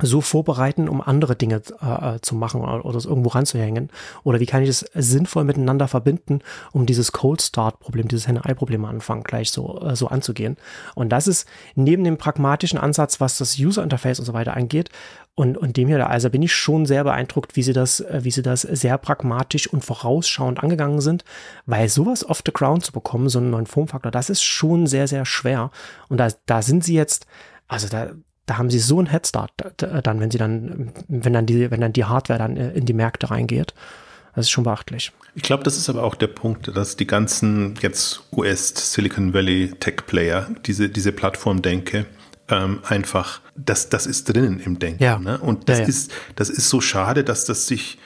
[0.00, 3.90] so vorbereiten, um andere Dinge äh, zu machen oder, oder es irgendwo ranzuhängen?
[4.24, 6.40] Oder wie kann ich es sinnvoll miteinander verbinden,
[6.72, 10.56] um dieses Cold Start Problem, dieses Henne-Ei-Problem am Anfang gleich so, äh, so anzugehen?
[10.94, 14.90] Und das ist neben dem pragmatischen Ansatz, was das User Interface und so weiter angeht,
[15.36, 18.30] und, und dem hier, also bin ich schon sehr beeindruckt, wie sie das, äh, wie
[18.30, 21.24] sie das sehr pragmatisch und vorausschauend angegangen sind,
[21.66, 25.08] weil sowas off the ground zu bekommen, so einen neuen Formfaktor, das ist schon sehr,
[25.08, 25.70] sehr schwer.
[26.08, 27.26] Und da, da sind sie jetzt,
[27.66, 28.12] also da,
[28.46, 31.92] da haben sie so einen Headstart dann, wenn sie dann, wenn dann die, wenn dann
[31.92, 33.74] die Hardware dann äh, in die Märkte reingeht.
[34.34, 35.12] Das ist schon beachtlich.
[35.36, 39.72] Ich glaube, das ist aber auch der Punkt, dass die ganzen jetzt US Silicon Valley
[39.78, 42.06] Tech Player diese, diese Plattformdenke
[42.48, 45.02] ähm, einfach, das, das ist drinnen im Denken.
[45.02, 45.18] Ja.
[45.18, 45.38] Ne?
[45.38, 45.88] Und das ja, ja.
[45.88, 47.98] ist, das ist so schade, dass das sich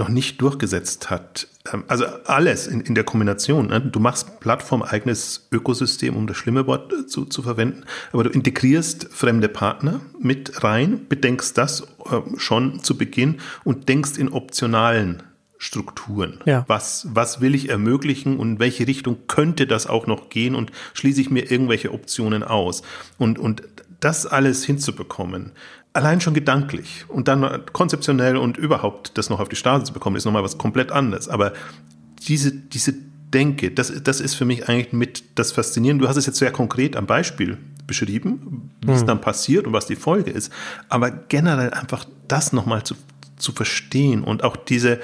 [0.00, 1.46] noch nicht durchgesetzt hat.
[1.72, 3.68] Ähm, also alles in, in der Kombination.
[3.68, 3.80] Ne?
[3.80, 9.08] Du machst plattformeigenes Ökosystem, um das schlimme Wort äh, zu, zu verwenden, aber du integrierst
[9.12, 15.22] fremde Partner mit rein, bedenkst das äh, schon zu Beginn und denkst in optionalen
[15.58, 16.40] Strukturen.
[16.46, 16.64] Ja.
[16.68, 20.72] Was, was will ich ermöglichen und in welche Richtung könnte das auch noch gehen und
[20.94, 22.80] schließe ich mir irgendwelche Optionen aus?
[23.18, 23.62] Und, und
[24.00, 25.52] das alles hinzubekommen,
[25.92, 30.16] allein schon gedanklich und dann konzeptionell und überhaupt das noch auf die Straße zu bekommen,
[30.16, 31.28] ist nochmal was komplett anderes.
[31.28, 31.52] Aber
[32.28, 32.94] diese, diese
[33.32, 36.02] Denke, das, das ist für mich eigentlich mit das Faszinierende.
[36.02, 38.94] Du hast es jetzt sehr konkret am Beispiel beschrieben, wie hm.
[38.94, 40.52] es dann passiert und was die Folge ist.
[40.88, 42.94] Aber generell einfach das nochmal zu,
[43.36, 45.00] zu verstehen und auch diese,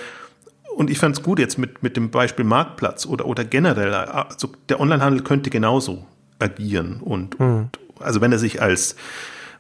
[0.77, 4.51] und ich fand es gut jetzt mit, mit dem Beispiel Marktplatz oder, oder generell, also
[4.69, 6.05] der Onlinehandel könnte genauso
[6.41, 7.57] agieren und, hm.
[7.57, 8.97] und also wenn er sich als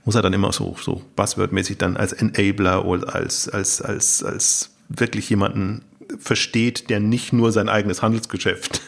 [0.07, 4.71] muss er dann immer so, so buzzwordmäßig dann als Enabler oder als, als, als, als
[4.89, 5.83] wirklich jemanden
[6.19, 8.81] versteht, der nicht nur sein eigenes Handelsgeschäft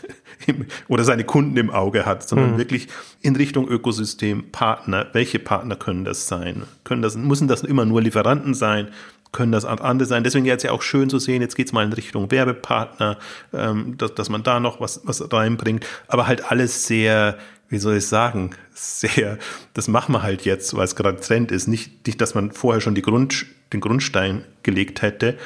[0.89, 2.59] oder seine Kunden im Auge hat, sondern mhm.
[2.59, 2.87] wirklich
[3.21, 5.09] in Richtung Ökosystem, Partner.
[5.13, 6.63] Welche Partner können das sein?
[6.85, 8.89] Können das, müssen das immer nur Lieferanten sein?
[9.33, 10.23] Können das andere sein?
[10.23, 13.19] Deswegen jetzt ja auch schön zu sehen, jetzt geht's mal in Richtung Werbepartner,
[13.53, 17.37] ähm, dass, dass man da noch was, was reinbringt, aber halt alles sehr,
[17.69, 19.39] wie soll ich sagen, sehr,
[19.75, 21.67] das machen wir halt jetzt, weil es gerade Trend ist.
[21.67, 25.37] Nicht, nicht, dass man vorher schon die Grund, den Grundstein gelegt hätte.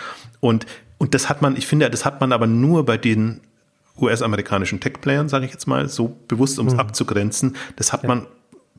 [0.40, 0.66] Und,
[0.98, 3.40] und das hat man, ich finde, das hat man aber nur bei den
[3.98, 6.80] US-amerikanischen Tech-Playern, sage ich jetzt mal, so bewusst, um es mhm.
[6.80, 7.56] abzugrenzen.
[7.76, 8.08] Das hat ja.
[8.08, 8.26] man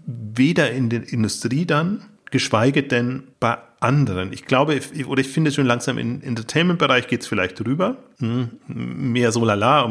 [0.06, 4.34] weder in der Industrie dann, geschweige denn bei anderen.
[4.34, 7.98] Ich glaube, oder ich finde schon langsam im Entertainment-Bereich geht es vielleicht rüber.
[8.18, 9.88] Hm, mehr so lala.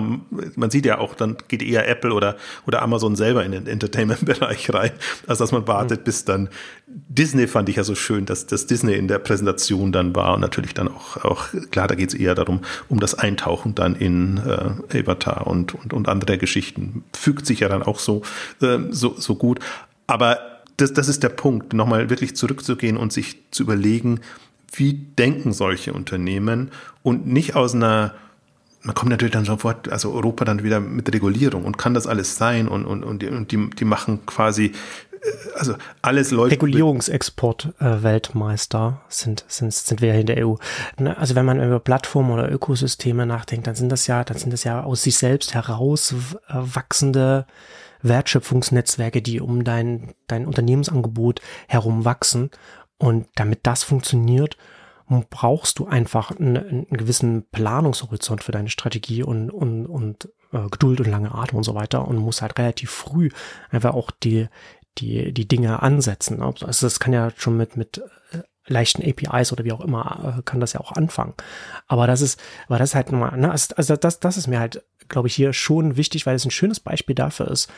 [0.56, 2.36] Man sieht ja auch, dann geht eher Apple oder,
[2.66, 4.90] oder Amazon selber in den Entertainment-Bereich rein,
[5.28, 6.04] als dass man wartet, mhm.
[6.04, 6.48] bis dann
[6.88, 10.40] Disney fand ich ja so schön, dass, dass Disney in der Präsentation dann war und
[10.40, 14.38] natürlich dann auch, auch klar, da geht es eher darum, um das Eintauchen dann in
[14.38, 17.04] äh, Avatar und, und, und andere Geschichten.
[17.14, 18.22] Fügt sich ja dann auch so,
[18.60, 19.60] äh, so, so gut.
[20.08, 20.51] Aber
[20.82, 24.20] das, das ist der Punkt, nochmal wirklich zurückzugehen und sich zu überlegen,
[24.74, 26.70] wie denken solche Unternehmen
[27.02, 28.14] und nicht aus einer,
[28.82, 32.36] man kommt natürlich dann sofort, also Europa dann wieder mit Regulierung und kann das alles
[32.36, 34.72] sein und, und, und, die, und die, die machen quasi,
[35.54, 36.52] also alles läuft.
[36.52, 40.54] Regulierungsexport-Weltmeister äh, sind, sind, sind wir ja in der EU.
[40.98, 41.16] Ne?
[41.16, 44.64] Also wenn man über Plattformen oder Ökosysteme nachdenkt, dann sind das ja, dann sind das
[44.64, 46.14] ja aus sich selbst heraus
[46.48, 47.46] wachsende
[48.02, 52.50] Wertschöpfungsnetzwerke, die um dein, dein Unternehmensangebot herum wachsen.
[52.98, 54.56] Und damit das funktioniert,
[55.30, 61.00] brauchst du einfach einen, einen gewissen Planungshorizont für deine Strategie und, und, und äh, Geduld
[61.00, 63.28] und lange Atem und so weiter und musst halt relativ früh
[63.70, 64.48] einfach auch die,
[64.98, 66.38] die, die Dinge ansetzen.
[66.38, 66.46] Ne?
[66.46, 67.98] Also das kann ja schon mit, mit
[68.32, 71.34] äh, leichten APIs oder wie auch immer, äh, kann das ja auch anfangen.
[71.86, 74.60] Aber das ist, aber das ist halt nochmal, ne, also, also das, das ist mir
[74.60, 77.70] halt glaube ich, hier schon wichtig, weil es ein schönes Beispiel dafür ist,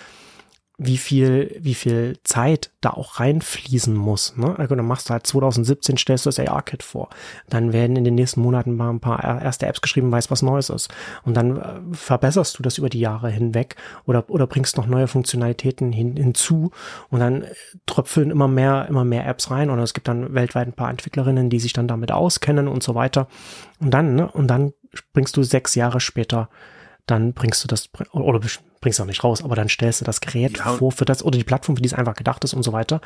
[0.76, 4.36] wie viel, wie viel Zeit da auch reinfließen muss.
[4.36, 4.58] Ne?
[4.58, 7.10] Also dann machst du halt 2017, stellst du das AR-Kit vor.
[7.48, 10.70] Dann werden in den nächsten Monaten mal ein paar erste Apps geschrieben, weiß was Neues
[10.70, 10.92] ist.
[11.24, 15.06] Und dann äh, verbesserst du das über die Jahre hinweg oder, oder bringst noch neue
[15.06, 16.72] Funktionalitäten hin, hinzu
[17.08, 17.44] und dann
[17.86, 21.50] tröpfeln immer mehr, immer mehr Apps rein und es gibt dann weltweit ein paar Entwicklerinnen,
[21.50, 23.28] die sich dann damit auskennen und so weiter.
[23.78, 24.72] Und dann, ne, und dann
[25.12, 26.48] bringst du sechs Jahre später
[27.06, 28.40] dann bringst du das, oder
[28.80, 30.74] bringst du auch nicht raus, aber dann stellst du das Gerät ja.
[30.74, 33.00] vor für das, oder die Plattform, für die es einfach gedacht ist und so weiter.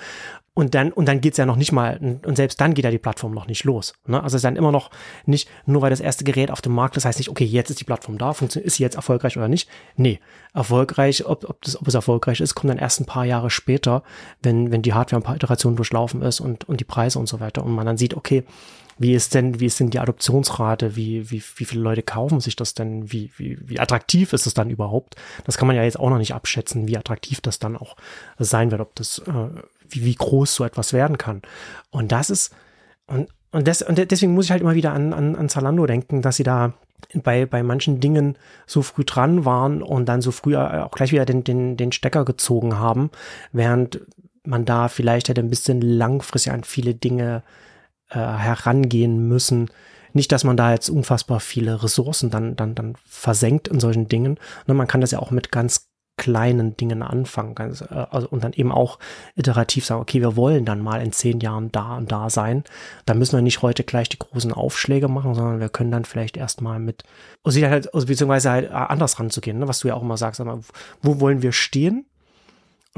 [0.54, 2.98] Und dann, und dann geht's ja noch nicht mal, und selbst dann geht ja die
[2.98, 3.94] Plattform noch nicht los.
[4.06, 4.16] Ne?
[4.22, 4.90] Also es ist dann immer noch
[5.24, 7.80] nicht, nur weil das erste Gerät auf dem Markt ist, heißt nicht, okay, jetzt ist
[7.80, 9.68] die Plattform da, funktioniert, ist sie jetzt erfolgreich oder nicht?
[9.96, 10.20] Nee,
[10.54, 14.02] erfolgreich, ob, ob, das, ob es erfolgreich ist, kommt dann erst ein paar Jahre später,
[14.42, 17.38] wenn, wenn die Hardware ein paar Iterationen durchlaufen ist und, und die Preise und so
[17.40, 18.44] weiter und man dann sieht, okay,
[18.98, 20.96] wie ist denn, wie ist denn die Adoptionsrate?
[20.96, 23.12] Wie, wie, wie viele Leute kaufen sich das denn?
[23.12, 25.14] Wie, wie, wie attraktiv ist es dann überhaupt?
[25.44, 27.96] Das kann man ja jetzt auch noch nicht abschätzen, wie attraktiv das dann auch
[28.38, 29.32] sein wird, ob das, äh,
[29.88, 31.42] wie, wie groß so etwas werden kann.
[31.90, 32.52] Und das ist,
[33.06, 36.20] und, und, das, und deswegen muss ich halt immer wieder an, an, an Zalando denken,
[36.20, 36.74] dass sie da
[37.14, 38.36] bei, bei manchen Dingen
[38.66, 42.24] so früh dran waren und dann so früh auch gleich wieder den, den, den Stecker
[42.24, 43.10] gezogen haben,
[43.52, 44.00] während
[44.44, 47.42] man da vielleicht hätte ein bisschen langfristig an viele Dinge
[48.10, 49.70] äh, herangehen müssen.
[50.12, 54.38] Nicht, dass man da jetzt unfassbar viele Ressourcen dann, dann, dann versenkt in solchen Dingen.
[54.66, 55.88] Ne, man kann das ja auch mit ganz
[56.18, 58.98] kleinen Dingen anfangen ganz, äh, also, und dann eben auch
[59.36, 62.64] iterativ sagen, okay, wir wollen dann mal in zehn Jahren da und da sein.
[63.06, 66.36] Da müssen wir nicht heute gleich die großen Aufschläge machen, sondern wir können dann vielleicht
[66.36, 67.04] erstmal mit,
[67.44, 70.42] also also beziehungsweise halt äh, anders ranzugehen, ne, was du ja auch immer sagst,
[71.02, 72.04] wo wollen wir stehen?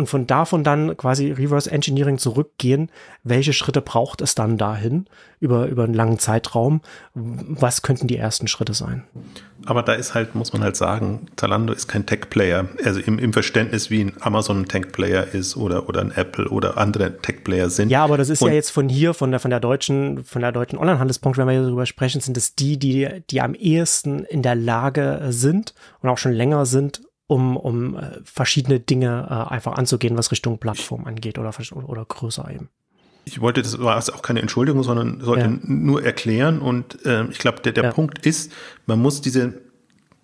[0.00, 2.90] Und von davon dann quasi Reverse Engineering zurückgehen,
[3.22, 5.06] welche Schritte braucht es dann dahin
[5.38, 6.80] über, über einen langen Zeitraum?
[7.14, 9.04] Was könnten die ersten Schritte sein?
[9.66, 12.68] Aber da ist halt, muss man halt sagen, Zalando ist kein Tech-Player.
[12.82, 16.78] Also im, im Verständnis, wie ein Amazon ein Tech-Player ist oder, oder ein Apple oder
[16.78, 17.90] andere Tech-Player sind.
[17.90, 20.40] Ja, aber das ist und ja jetzt von hier, von der, von der deutschen, von
[20.40, 24.24] der deutschen Online-Handelsbranche, wenn wir hier darüber sprechen, sind es die, die, die am ehesten
[24.24, 29.52] in der Lage sind und auch schon länger sind, um, um äh, verschiedene Dinge äh,
[29.54, 31.52] einfach anzugehen, was Richtung Plattform angeht oder,
[31.86, 32.68] oder größer eben.
[33.24, 35.58] Ich wollte, das war auch keine Entschuldigung, sondern sollte ja.
[35.62, 36.60] nur erklären.
[36.60, 37.92] Und äh, ich glaube, der, der ja.
[37.92, 38.50] Punkt ist,
[38.86, 39.60] man muss diese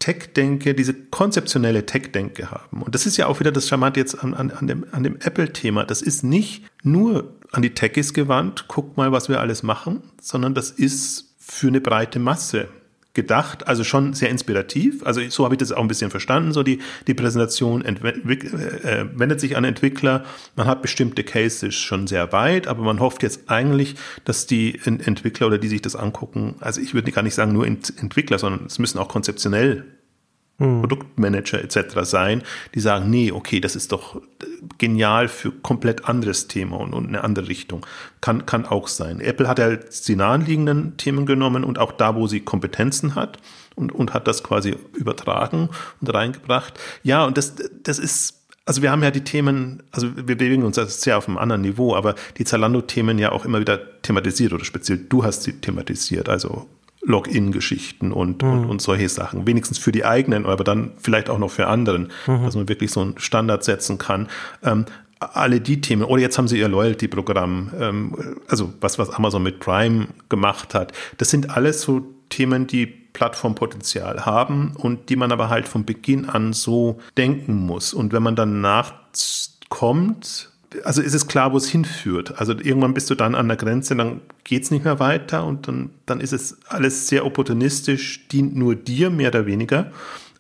[0.01, 2.83] Tech-Denke, diese konzeptionelle Tech-Denke haben.
[2.83, 5.17] Und das ist ja auch wieder das Charmante jetzt an, an, an dem, an dem
[5.17, 5.85] Apple-Thema.
[5.85, 10.55] Das ist nicht nur an die Techies gewandt, guck mal, was wir alles machen, sondern
[10.55, 12.69] das ist für eine breite Masse
[13.17, 15.05] gedacht, also schon sehr inspirativ.
[15.05, 16.53] Also so habe ich das auch ein bisschen verstanden.
[16.53, 20.25] So die, die Präsentation äh, wendet sich an Entwickler.
[20.55, 25.49] Man hat bestimmte Cases schon sehr weit, aber man hofft jetzt eigentlich, dass die Entwickler
[25.49, 28.79] oder die sich das angucken, also ich würde gar nicht sagen nur Entwickler, sondern es
[28.79, 29.96] müssen auch konzeptionell
[30.59, 30.81] hm.
[30.81, 32.01] Produktmanager etc.
[32.03, 32.43] sein,
[32.75, 34.23] die sagen, nee, okay, das ist doch
[34.79, 37.85] genial für komplett anderes Thema und, und eine andere Richtung.
[38.21, 39.21] Kann, kann auch sein.
[39.21, 43.39] Apple hat ja die nahenliegenden Themen genommen und auch da, wo sie Kompetenzen hat
[43.75, 45.69] und, und hat das quasi übertragen
[46.01, 46.81] und reingebracht.
[47.03, 48.37] Ja, und das, das ist
[48.69, 51.95] also wir haben ja die Themen, also wir bewegen uns sehr auf einem anderen Niveau,
[51.95, 56.67] aber die Zalando-Themen ja auch immer wieder thematisiert oder speziell du hast sie thematisiert, also
[57.07, 58.51] Login-Geschichten und, mhm.
[58.51, 59.47] und, und solche Sachen.
[59.47, 62.45] Wenigstens für die eigenen, aber dann vielleicht auch noch für anderen, mhm.
[62.45, 64.29] dass man wirklich so einen Standard setzen kann.
[64.63, 64.85] Ähm,
[65.19, 69.61] alle die Themen, oder jetzt haben sie ihr Loyalty-Programm, ähm, also was, was Amazon mit
[69.61, 75.49] Prime gemacht hat, das sind alles so Themen, die Plattformpotenzial haben und die man aber
[75.49, 77.95] halt von Beginn an so denken muss.
[77.95, 80.51] Und wenn man dann nachkommt,
[80.85, 82.39] also ist es klar, wo es hinführt.
[82.39, 85.69] Also irgendwann bist du dann an der Grenze, dann geht es nicht mehr weiter und
[85.69, 89.91] dann, dann ist es alles sehr opportunistisch, dient nur dir mehr oder weniger.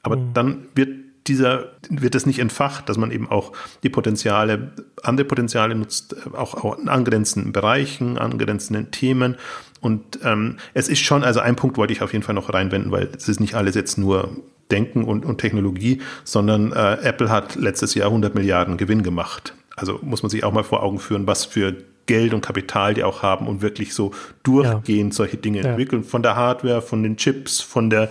[0.03, 0.35] Aber mhm.
[0.35, 0.91] dann wird
[1.27, 4.73] dieser, wird es nicht entfacht, dass man eben auch die Potenziale,
[5.03, 9.37] andere Potenziale nutzt, auch, auch in angrenzenden Bereichen, angrenzenden Themen.
[9.81, 12.93] Und ähm, es ist schon, also ein Punkt wollte ich auf jeden Fall noch reinwenden,
[12.93, 14.37] weil es ist nicht alles jetzt nur
[14.71, 19.55] Denken und, und Technologie, sondern äh, Apple hat letztes Jahr 100 Milliarden Gewinn gemacht.
[19.77, 23.05] Also muss man sich auch mal vor Augen führen, was für Geld und Kapital die
[23.05, 24.13] auch haben und wirklich so
[24.43, 25.17] durchgehend ja.
[25.17, 25.71] solche Dinge ja.
[25.71, 26.05] entwickeln.
[26.05, 28.11] Von der Hardware, von den Chips, von der,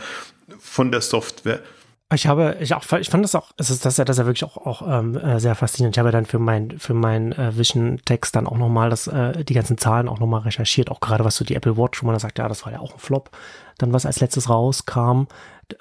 [0.59, 1.59] von der Software.
[2.13, 4.43] Ich habe, ich auch, ich fand das auch, es ist, das ja, das ja wirklich
[4.43, 5.95] auch, auch ähm, äh, sehr faszinierend.
[5.95, 9.43] Ich habe ja dann für mein, für meinen äh, Vision-Text dann auch nochmal das, äh,
[9.43, 12.13] die ganzen Zahlen auch nochmal recherchiert, auch gerade was so die Apple Watch, wo man
[12.13, 13.31] da sagt, ja, das war ja auch ein Flop.
[13.79, 15.23] Dann was als letztes rauskam,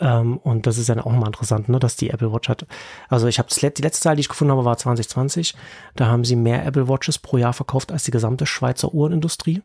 [0.01, 2.67] ähm, und das ist dann auch mal interessant, ne, dass die Apple Watch hat.
[3.09, 5.55] Also ich habe die letzte Zahl, die ich gefunden habe, war 2020.
[5.97, 9.63] Da haben sie mehr Apple Watches pro Jahr verkauft als die gesamte Schweizer Uhrenindustrie.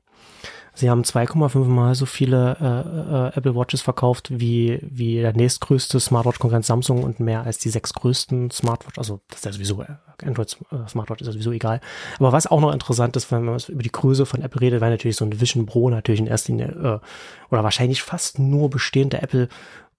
[0.80, 6.00] Sie haben 2,5 mal so viele äh, äh, Apple Watches verkauft wie, wie der nächstgrößte
[6.00, 8.98] Smartwatch-Konkurrent Samsung und mehr als die sechs größten Smartwatch.
[8.98, 11.82] Also das ist ja sowieso, äh, Android äh, Smartwatch ist ja sowieso egal.
[12.18, 14.90] Aber was auch noch interessant ist, wenn man über die Größe von Apple redet, war
[14.90, 19.22] natürlich so ein Vision Pro natürlich in erster Linie äh, oder wahrscheinlich fast nur bestehende
[19.22, 19.50] Apple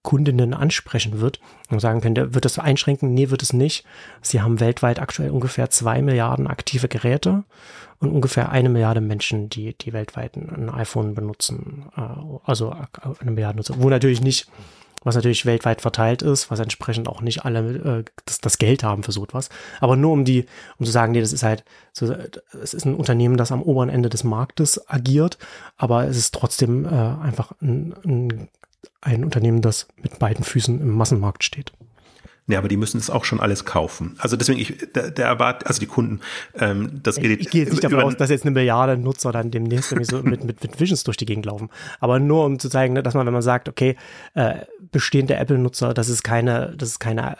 [0.03, 1.39] Kundinnen ansprechen wird
[1.69, 3.13] und sagen könnte, wird das einschränken?
[3.13, 3.85] Nee, wird es nicht.
[4.21, 7.43] Sie haben weltweit aktuell ungefähr zwei Milliarden aktive Geräte
[7.99, 12.01] und ungefähr eine Milliarde Menschen, die, die weltweit ein iPhone benutzen, äh,
[12.43, 12.75] also
[13.19, 14.47] eine Milliarde Nutzer, wo natürlich nicht,
[15.03, 17.59] was natürlich weltweit verteilt ist, was entsprechend auch nicht alle
[17.99, 19.49] äh, das, das Geld haben für so etwas.
[19.81, 20.47] Aber nur um die,
[20.79, 22.11] um zu sagen, nee, das ist halt, so,
[22.59, 25.37] es ist ein Unternehmen, das am oberen Ende des Marktes agiert,
[25.77, 28.49] aber es ist trotzdem äh, einfach ein, ein
[29.01, 31.71] ein Unternehmen, das mit beiden Füßen im Massenmarkt steht.
[32.47, 34.15] Ja, aber die müssen es auch schon alles kaufen.
[34.17, 36.19] Also deswegen, ich, der, der erwartet, also die Kunden,
[36.55, 37.31] ähm, das geht.
[37.31, 40.09] Ich, ich gehe jetzt nicht davon aus, dass jetzt eine Milliarde Nutzer dann demnächst irgendwie
[40.09, 41.69] so mit, mit, mit Visions durch die Gegend laufen.
[41.99, 43.95] Aber nur um zu zeigen, ne, dass man, wenn man sagt, okay,
[44.33, 47.37] äh, bestehende Apple-Nutzer, das ist keine, das ist keine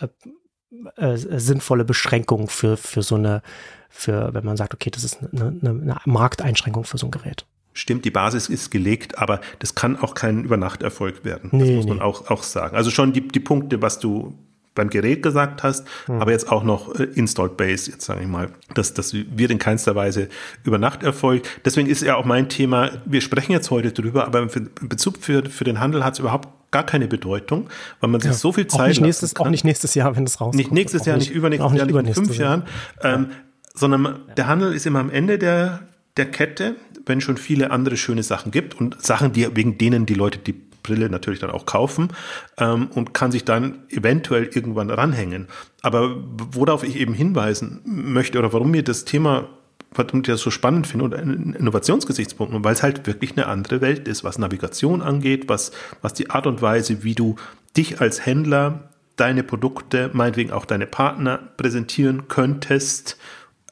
[0.97, 3.41] äh, äh, sinnvolle Beschränkung für, für so eine,
[3.89, 7.45] für, wenn man sagt, okay, das ist eine, eine, eine Markteinschränkung für so ein Gerät.
[7.73, 11.49] Stimmt, die Basis ist gelegt, aber das kann auch kein Übernachterfolg werden.
[11.53, 12.75] Nee, das muss man auch, auch sagen.
[12.75, 14.37] Also schon die, die Punkte, was du
[14.73, 16.21] beim Gerät gesagt hast, hm.
[16.21, 19.59] aber jetzt auch noch äh, Installed Base, jetzt sage ich mal, das, das wird in
[19.59, 20.29] keinster Weise
[20.63, 21.47] über Nacht erfolgt.
[21.65, 25.45] Deswegen ist ja auch mein Thema, wir sprechen jetzt heute drüber, aber in Bezug für,
[25.45, 27.69] für den Handel hat es überhaupt gar keine Bedeutung,
[27.99, 30.23] weil man sich ja, so viel Zeit auch nicht nächstes, Auch nicht nächstes Jahr, wenn
[30.23, 30.55] es rauskommt.
[30.55, 32.63] Nicht nächstes Jahr, nicht, übernächstes Jahr, nicht in fünf Jahren,
[33.01, 33.27] ähm,
[33.73, 35.81] sondern der Handel ist immer am Ende der,
[36.15, 40.13] der Kette wenn schon viele andere schöne Sachen gibt und Sachen, die, wegen denen die
[40.13, 42.09] Leute die Brille natürlich dann auch kaufen
[42.57, 45.47] ähm, und kann sich dann eventuell irgendwann ranhängen.
[45.81, 46.15] Aber
[46.53, 49.49] worauf ich eben hinweisen möchte oder warum mir das Thema
[49.93, 53.81] warum ich das so spannend finde und ein Innovationsgesichtspunkt, weil es halt wirklich eine andere
[53.81, 55.71] Welt ist, was Navigation angeht, was,
[56.01, 57.35] was die Art und Weise, wie du
[57.75, 63.17] dich als Händler, deine Produkte, meinetwegen auch deine Partner präsentieren könntest.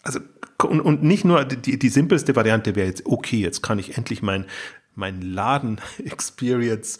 [0.04, 0.20] Also
[0.64, 4.22] und, und nicht nur die, die simpelste Variante wäre jetzt, okay, jetzt kann ich endlich
[4.22, 4.46] mein,
[4.96, 7.00] mein Laden-Experience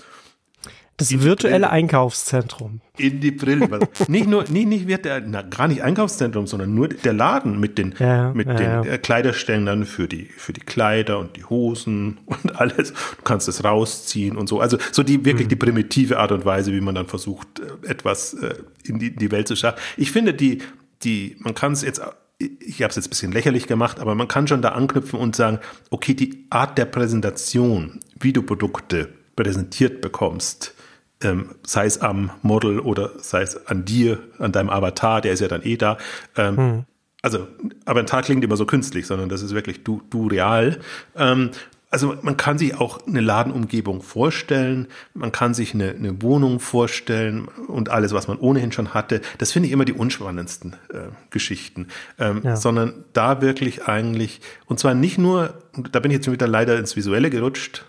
[1.00, 2.82] das virtuelle Einkaufszentrum.
[2.98, 3.80] In die Brille.
[4.10, 7.78] nicht nur, nicht, nicht wird der, na, gar nicht Einkaufszentrum, sondern nur der Laden mit
[7.78, 8.84] den, ja, mit ja, den ja.
[8.84, 12.92] Äh, Kleiderständern für die, für die Kleider und die Hosen und alles.
[12.92, 14.60] Du kannst es rausziehen und so.
[14.60, 15.52] Also, so die, wirklich mhm.
[15.52, 19.20] die primitive Art und Weise, wie man dann versucht, äh, etwas äh, in die, in
[19.20, 19.80] die Welt zu schaffen.
[19.96, 20.58] Ich finde, die,
[21.04, 22.02] die, man kann es jetzt
[22.40, 25.36] ich habe es jetzt ein bisschen lächerlich gemacht, aber man kann schon da anknüpfen und
[25.36, 25.60] sagen,
[25.90, 30.74] okay, die Art der Präsentation, wie du Produkte präsentiert bekommst,
[31.22, 35.42] ähm, sei es am Model oder sei es an dir, an deinem Avatar, der ist
[35.42, 35.98] ja dann eh da.
[36.38, 36.86] Ähm, hm.
[37.22, 37.48] Also,
[37.84, 40.80] Avatar klingt immer so künstlich, sondern das ist wirklich du, du real.
[41.18, 41.52] Ähm,
[41.92, 47.48] also man kann sich auch eine Ladenumgebung vorstellen, man kann sich eine, eine Wohnung vorstellen
[47.68, 49.22] und alles, was man ohnehin schon hatte.
[49.40, 51.88] Das finde ich immer die unspannendsten äh, Geschichten,
[52.20, 52.56] ähm, ja.
[52.56, 55.56] sondern da wirklich eigentlich, und zwar nicht nur,
[55.92, 57.86] da bin ich jetzt wieder leider ins Visuelle gerutscht,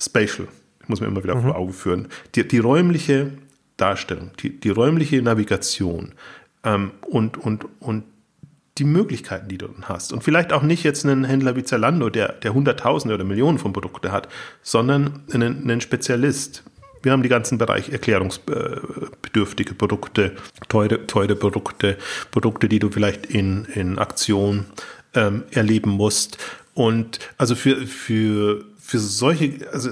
[0.00, 0.48] spatial,
[0.82, 1.42] ich muss mir immer wieder mhm.
[1.42, 3.32] vor Augen führen, die, die räumliche
[3.76, 6.12] Darstellung, die, die räumliche Navigation
[6.64, 8.04] ähm, und, und, und
[8.78, 10.12] die Möglichkeiten, die du hast.
[10.12, 13.72] Und vielleicht auch nicht jetzt einen Händler wie Zalando, der, der Hunderttausende oder Millionen von
[13.72, 14.28] Produkten hat,
[14.62, 16.62] sondern einen, einen Spezialist.
[17.02, 20.32] Wir haben die ganzen Bereich erklärungsbedürftige Produkte,
[20.68, 21.96] teure, teure Produkte,
[22.30, 24.66] Produkte, die du vielleicht in, in Aktion
[25.14, 26.38] ähm, erleben musst.
[26.74, 29.90] Und also für, für, für solche, also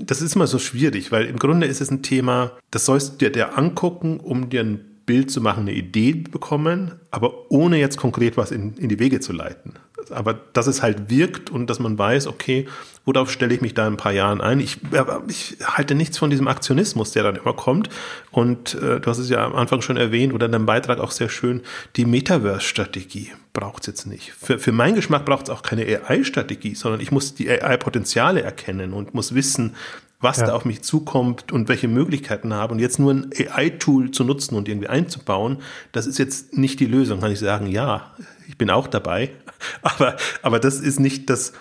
[0.00, 3.16] das ist immer so schwierig, weil im Grunde ist es ein Thema, das sollst du
[3.18, 7.96] dir, dir angucken, um dir ein Bild zu machen, eine Idee bekommen, aber ohne jetzt
[7.96, 9.74] konkret was in, in die Wege zu leiten.
[10.10, 12.66] Aber dass es halt wirkt und dass man weiß, okay,
[13.04, 14.60] worauf stelle ich mich da in ein paar Jahren ein?
[14.60, 14.78] Ich,
[15.28, 17.88] ich halte nichts von diesem Aktionismus, der dann immer kommt.
[18.30, 21.10] Und äh, du hast es ja am Anfang schon erwähnt oder in deinem Beitrag auch
[21.10, 21.62] sehr schön,
[21.96, 24.32] die Metaverse-Strategie braucht es jetzt nicht.
[24.32, 28.92] Für, für meinen Geschmack braucht es auch keine AI-Strategie, sondern ich muss die AI-Potenziale erkennen
[28.92, 29.74] und muss wissen,
[30.24, 30.46] was ja.
[30.46, 32.72] da auf mich zukommt und welche Möglichkeiten habe.
[32.72, 35.58] Und jetzt nur ein AI-Tool zu nutzen und irgendwie einzubauen,
[35.92, 37.20] das ist jetzt nicht die Lösung.
[37.20, 38.12] Kann ich sagen, ja,
[38.48, 39.30] ich bin auch dabei.
[39.82, 41.54] Aber, aber das ist nicht das,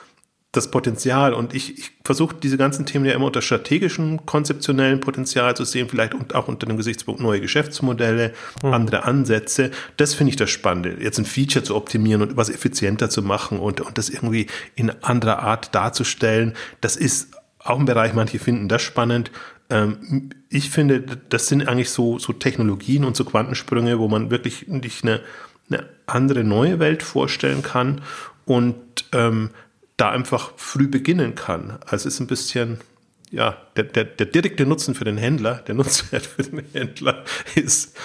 [0.52, 1.34] das Potenzial.
[1.34, 5.88] Und ich, ich versuche diese ganzen Themen ja immer unter strategischem, konzeptionellen Potenzial zu sehen,
[5.88, 8.74] vielleicht und auch unter dem Gesichtspunkt neue Geschäftsmodelle, mhm.
[8.74, 9.72] andere Ansätze.
[9.96, 13.60] Das finde ich das Spannende, jetzt ein Feature zu optimieren und was effizienter zu machen
[13.60, 16.54] und, und das irgendwie in anderer Art darzustellen.
[16.82, 17.30] Das ist
[17.64, 19.32] auch ein Bereich, manche finden das spannend.
[19.70, 24.68] Ähm, ich finde, das sind eigentlich so, so Technologien und so Quantensprünge, wo man wirklich
[24.68, 25.22] nicht eine,
[25.70, 28.02] eine andere neue Welt vorstellen kann
[28.46, 28.76] und
[29.14, 29.52] ähm,
[29.98, 31.78] da einfach früh beginnen kann.
[31.86, 32.80] Also es ist ein bisschen,
[33.32, 37.24] ja, der, der, der direkte Nutzen für den Händler, der Nutzwert für den Händler
[37.56, 37.98] ist,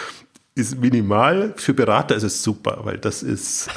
[0.54, 1.54] ist minimal.
[1.56, 3.68] Für Berater ist es super, weil das ist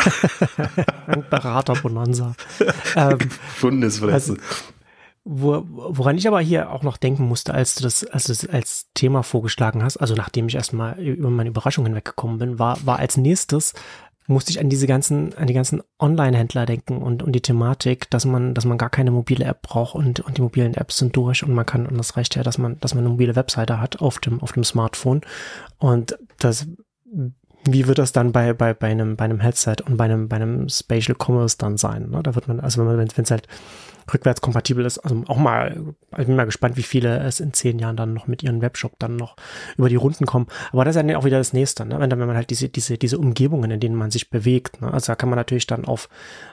[1.29, 2.35] Berater-Bonanza.
[2.95, 3.19] ähm,
[3.59, 4.37] Bundesfressen.
[4.37, 4.70] Also,
[5.23, 8.45] wo, woran ich aber hier auch noch denken musste, als du das, als du das
[8.47, 12.99] als Thema vorgeschlagen hast, also nachdem ich erstmal über meine Überraschung hinweggekommen bin, war, war
[12.99, 13.73] als nächstes
[14.27, 18.25] musste ich an diese ganzen, an die ganzen Online-Händler denken und, und die Thematik, dass
[18.25, 21.43] man, dass man gar keine mobile App braucht und, und die mobilen Apps sind durch
[21.43, 24.01] und man kann, und das reicht ja, dass man, dass man eine mobile Webseite hat
[24.01, 25.21] auf dem, auf dem Smartphone.
[25.77, 26.67] Und das,
[27.65, 30.37] wie wird das dann bei, bei, bei einem, bei einem Headset und bei einem, bei
[30.37, 32.09] einem Spatial Commerce dann sein?
[32.09, 32.21] Ne?
[32.23, 33.47] Da wird man, also wenn man, wenn es halt
[34.13, 34.99] rückwärtskompatibel ist.
[34.99, 38.27] Also auch mal, ich bin mal gespannt, wie viele es in zehn Jahren dann noch
[38.27, 39.35] mit ihren Webshop dann noch
[39.77, 40.47] über die Runden kommen.
[40.71, 41.99] Aber das ist ja auch wieder das Nächste, ne?
[41.99, 44.81] wenn, wenn man halt diese, diese, diese Umgebungen, in denen man sich bewegt.
[44.81, 44.93] Ne?
[44.93, 46.09] Also da kann man natürlich dann auf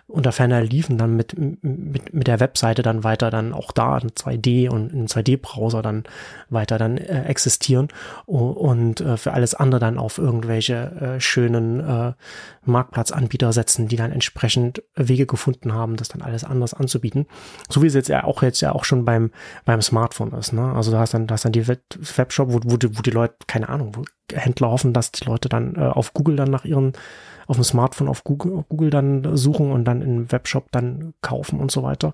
[0.06, 4.10] unter ferner Liefen dann mit, mit, mit der Webseite dann weiter dann auch da in
[4.10, 6.04] 2D und in 2D-Browser dann
[6.48, 7.88] weiter dann äh, existieren
[8.24, 12.12] und äh, für alles andere dann auf irgendwelche äh, schönen äh,
[12.64, 17.26] Marktplatzanbieter setzen, die dann entsprechend Wege gefunden haben, das dann alles anders anzubieten.
[17.68, 19.30] So wie es jetzt ja auch jetzt ja auch schon beim,
[19.64, 20.52] beim Smartphone ist.
[20.52, 20.72] Ne?
[20.72, 23.34] Also da hast dann, da hast dann die Webshop, wo, wo, die, wo die Leute,
[23.46, 26.92] keine Ahnung, wo Händler hoffen, dass die Leute dann äh, auf Google dann nach ihren,
[27.46, 31.60] auf dem Smartphone auf Google, auf Google dann suchen und dann im Webshop dann kaufen
[31.60, 32.12] und so weiter.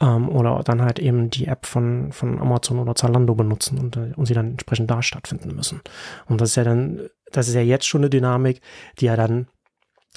[0.00, 4.12] Ähm, oder dann halt eben die App von, von Amazon oder Zalando benutzen und, äh,
[4.14, 5.80] und sie dann entsprechend da stattfinden müssen.
[6.26, 8.60] Und das ist ja dann, das ist ja jetzt schon eine Dynamik,
[9.00, 9.48] die ja dann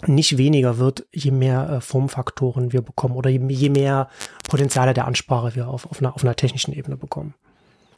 [0.07, 4.07] nicht weniger wird, je mehr äh, Formfaktoren wir bekommen oder je, je mehr
[4.47, 7.33] Potenziale der Ansprache wir auf, auf, einer, auf einer technischen Ebene bekommen.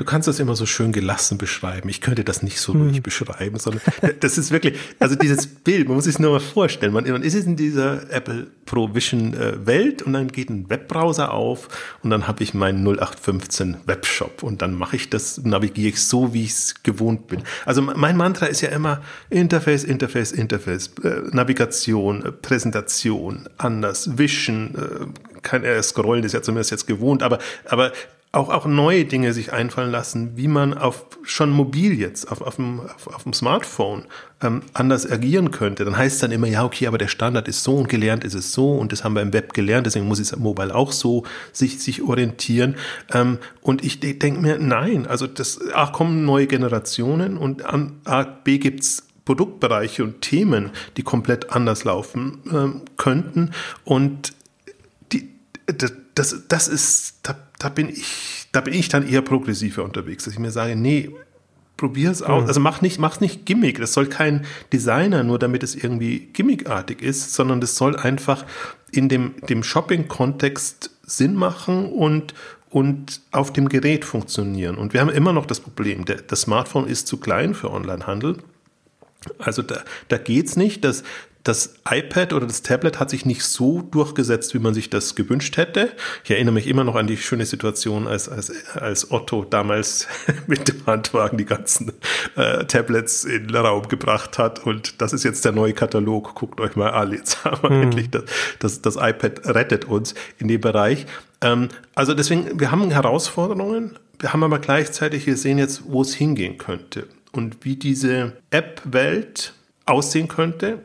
[0.03, 1.87] Du kannst das immer so schön gelassen beschreiben.
[1.87, 3.03] Ich könnte das nicht so ruhig hm.
[3.03, 3.81] beschreiben, sondern
[4.19, 6.91] das ist wirklich, also dieses Bild, man muss sich nur mal vorstellen.
[6.91, 11.31] Man, man ist in dieser Apple Pro Vision äh, Welt und dann geht ein Webbrowser
[11.31, 11.69] auf
[12.03, 16.33] und dann habe ich meinen 0815 Webshop und dann mache ich das, navigiere ich so,
[16.33, 17.43] wie ich es gewohnt bin.
[17.65, 24.75] Also mein Mantra ist ja immer Interface, Interface, Interface, äh, Navigation, äh, Präsentation, anders, Vision,
[24.75, 27.39] äh, kein äh, Scrollen ist ja zumindest jetzt gewohnt, aber,
[27.69, 27.93] aber
[28.33, 32.55] auch, auch neue Dinge sich einfallen lassen, wie man auf schon mobil jetzt, auf, auf,
[32.55, 34.05] dem, auf, auf dem Smartphone
[34.41, 35.85] ähm, anders agieren könnte.
[35.85, 38.33] Dann heißt es dann immer, ja, okay, aber der Standard ist so und gelernt ist
[38.33, 41.23] es so und das haben wir im Web gelernt, deswegen muss es mobile auch so
[41.51, 42.75] sich, sich orientieren.
[43.13, 48.23] Ähm, und ich denke mir, nein, also das A, kommen neue Generationen und an A,
[48.23, 53.51] B gibt's Produktbereiche und Themen, die komplett anders laufen ähm, könnten.
[53.85, 54.33] Und
[55.11, 55.29] die,
[55.67, 60.25] das, das, das ist, da, da bin ich, da bin ich dann eher progressiver unterwegs,
[60.25, 61.09] dass ich mir sage, nee,
[61.77, 62.43] probier es aus.
[62.43, 62.47] Mhm.
[62.47, 63.79] Also mach nicht, mach's nicht Gimmick.
[63.79, 68.45] Das soll kein Designer, nur damit es irgendwie gimmickartig ist, sondern das soll einfach
[68.91, 72.33] in dem, dem Shopping-Kontext Sinn machen und,
[72.69, 74.77] und auf dem Gerät funktionieren.
[74.77, 78.37] Und wir haben immer noch das Problem, der, das Smartphone ist zu klein für Onlinehandel.
[79.39, 81.03] Also da, da geht es nicht, dass
[81.43, 85.57] das iPad oder das Tablet hat sich nicht so durchgesetzt, wie man sich das gewünscht
[85.57, 85.91] hätte.
[86.23, 90.07] Ich erinnere mich immer noch an die schöne Situation, als, als, als Otto damals
[90.47, 91.91] mit dem Handwagen die ganzen
[92.35, 94.65] äh, Tablets in den Raum gebracht hat.
[94.65, 96.33] Und das ist jetzt der neue Katalog.
[96.35, 97.11] Guckt euch mal an.
[97.11, 97.81] Jetzt haben wir hm.
[97.83, 98.23] endlich das,
[98.59, 101.05] das, das iPad rettet uns in dem Bereich.
[101.41, 103.99] Ähm, also deswegen, wir haben Herausforderungen.
[104.19, 107.07] Wir haben aber gleichzeitig, wir sehen jetzt, wo es hingehen könnte.
[107.33, 109.53] Und wie diese App-Welt
[109.85, 110.79] aussehen könnte,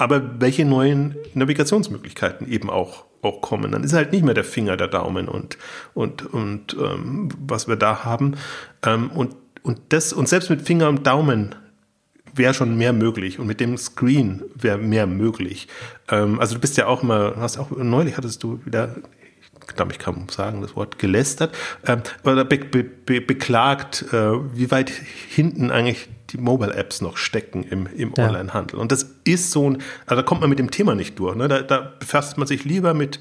[0.00, 3.70] aber welche neuen Navigationsmöglichkeiten eben auch, auch kommen.
[3.72, 5.58] Dann ist halt nicht mehr der Finger der Daumen und,
[5.92, 8.36] und, und ähm, was wir da haben.
[8.82, 11.54] Ähm, und, und, das, und selbst mit Finger und Daumen
[12.34, 15.68] wäre schon mehr möglich und mit dem Screen wäre mehr möglich.
[16.08, 18.96] Ähm, also du bist ja auch mal, hast auch neulich hattest du wieder,
[19.68, 21.54] ich glaube, ich kann sagen, das Wort gelästert,
[21.86, 24.90] ähm, oder be, be, be, beklagt, äh, wie weit
[25.28, 28.26] hinten eigentlich die Mobile-Apps noch stecken im, im ja.
[28.26, 28.78] Online-Handel.
[28.78, 31.36] Und das ist so ein, also da kommt man mit dem Thema nicht durch.
[31.36, 31.48] Ne?
[31.48, 33.20] Da, da befasst man sich lieber mit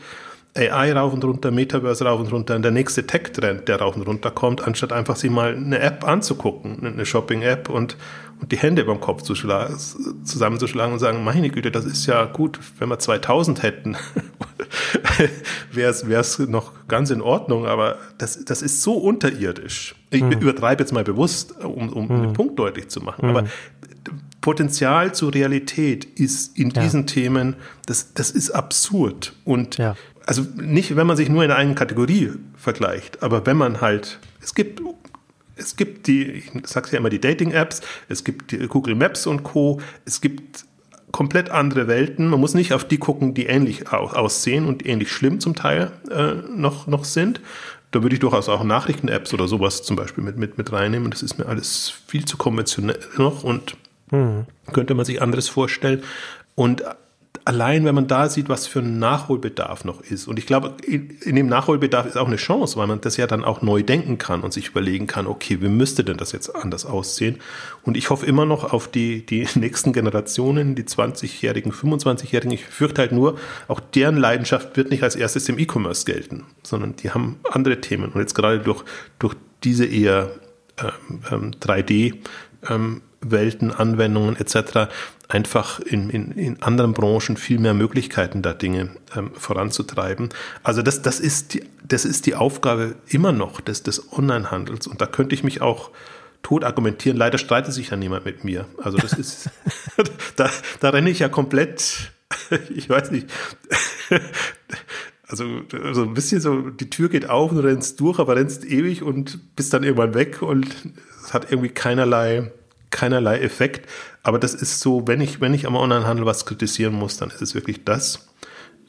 [0.55, 4.07] AI rauf und runter, Metaverse rauf und runter, und der nächste Tech-Trend, der rauf und
[4.07, 7.97] runter kommt, anstatt einfach sich mal eine App anzugucken, eine Shopping-App und,
[8.41, 12.59] und die Hände beim Kopf zu zusammenzuschlagen und sagen, meine Güte, das ist ja gut,
[12.79, 13.97] wenn wir 2000 hätten,
[15.71, 19.95] wäre es noch ganz in Ordnung, aber das, das ist so unterirdisch.
[20.09, 20.31] Ich hm.
[20.31, 22.21] übertreibe jetzt mal bewusst, um, um hm.
[22.21, 23.29] den Punkt deutlich zu machen, hm.
[23.29, 23.47] aber
[24.41, 27.07] Potenzial zur Realität ist in diesen ja.
[27.07, 29.33] Themen, das, das ist absurd.
[29.43, 29.95] Und ja
[30.29, 34.53] also nicht, wenn man sich nur in einer Kategorie vergleicht, aber wenn man halt, es
[34.53, 34.79] gibt,
[35.60, 39.43] es gibt die, ich sag's ja immer, die Dating-Apps, es gibt die Google Maps und
[39.43, 40.66] Co., es gibt
[41.12, 42.28] komplett andere Welten.
[42.28, 46.34] Man muss nicht auf die gucken, die ähnlich aussehen und ähnlich schlimm zum Teil äh,
[46.49, 47.41] noch, noch sind.
[47.91, 51.10] Da würde ich durchaus auch Nachrichten-Apps oder sowas zum Beispiel mit, mit, mit reinnehmen.
[51.10, 53.76] Das ist mir alles viel zu konventionell noch und
[54.12, 54.45] mhm.
[54.72, 56.03] könnte man sich anderes vorstellen.
[56.53, 56.84] Und
[57.45, 60.27] allein wenn man da sieht, was für ein Nachholbedarf noch ist.
[60.27, 63.43] Und ich glaube, in dem Nachholbedarf ist auch eine Chance, weil man das ja dann
[63.43, 66.86] auch neu denken kann und sich überlegen kann, okay, wie müsste denn das jetzt anders
[66.86, 67.38] aussehen?
[67.84, 72.51] Und ich hoffe immer noch auf die, die nächsten Generationen, die 20-Jährigen, 25-Jährigen.
[72.51, 76.95] Ich fürchte halt nur, auch deren Leidenschaft wird nicht als erstes im E-Commerce gelten, sondern
[76.97, 78.11] die haben andere Themen.
[78.11, 78.84] Und jetzt gerade durch,
[79.17, 80.32] durch diese eher
[81.32, 82.19] ähm, 3D-
[82.69, 84.89] ähm, Welten, Anwendungen etc
[85.30, 90.30] einfach in, in, in anderen Branchen viel mehr Möglichkeiten, da Dinge ähm, voranzutreiben.
[90.63, 94.88] Also das, das, ist die, das ist die Aufgabe immer noch des, des Onlinehandels.
[94.88, 95.91] Und da könnte ich mich auch
[96.41, 97.15] tot argumentieren.
[97.15, 98.65] Leider streitet sich ja niemand mit mir.
[98.82, 99.51] Also das ist,
[100.36, 100.49] da,
[100.80, 102.11] da renne ich ja komplett,
[102.74, 103.28] ich weiß nicht,
[105.28, 108.65] also, also ein bisschen so, die Tür geht auf und du rennst durch, aber rennst
[108.65, 110.76] ewig und bist dann irgendwann weg und
[111.24, 112.51] es hat irgendwie keinerlei
[112.91, 113.89] keinerlei Effekt.
[114.23, 117.41] Aber das ist so, wenn ich, wenn ich am Onlinehandel was kritisieren muss, dann ist
[117.41, 118.29] es wirklich das.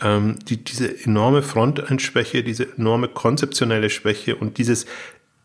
[0.01, 4.87] Ähm, die, diese enorme Frontend-Schwäche, diese enorme konzeptionelle Schwäche und dieses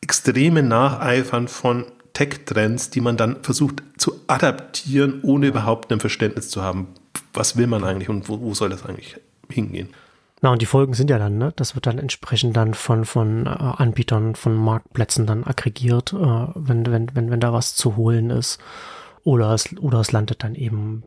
[0.02, 6.62] extreme Nacheifern von Tech-Trends, die man dann versucht zu adaptieren, ohne überhaupt ein Verständnis zu
[6.62, 6.88] haben,
[7.34, 9.18] was will man eigentlich und wo, wo soll das eigentlich
[9.50, 9.90] hingehen.
[10.46, 11.54] Na, und die Folgen sind ja dann, ne?
[11.56, 16.18] Das wird dann entsprechend dann von, von äh, Anbietern, von Marktplätzen dann aggregiert, äh,
[16.54, 18.60] wenn, wenn, wenn, wenn da was zu holen ist.
[19.24, 21.02] Oder es, oder es landet dann eben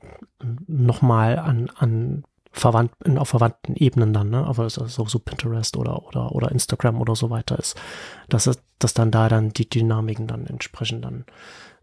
[0.66, 4.44] nochmal an, an verwandt, auf verwandten Ebenen dann, ne?
[4.44, 7.80] Aber es ist auch so Pinterest oder, oder, oder Instagram oder so weiter ist.
[8.28, 11.26] Dass, es, dass dann da dann die Dynamiken dann entsprechend dann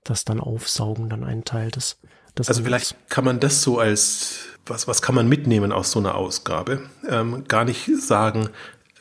[0.03, 2.01] das dann aufsaugen, dann ein Teil des,
[2.37, 5.99] des Also vielleicht kann man das so als was, was kann man mitnehmen aus so
[5.99, 6.81] einer Ausgabe?
[7.07, 8.49] Ähm, gar nicht sagen,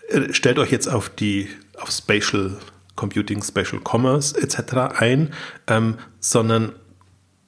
[0.09, 1.49] äh, stellt euch jetzt auf die,
[1.81, 2.57] auf Spatial
[2.97, 4.97] Computing, Spatial Commerce etc.
[4.99, 5.33] ein,
[5.67, 6.73] ähm, sondern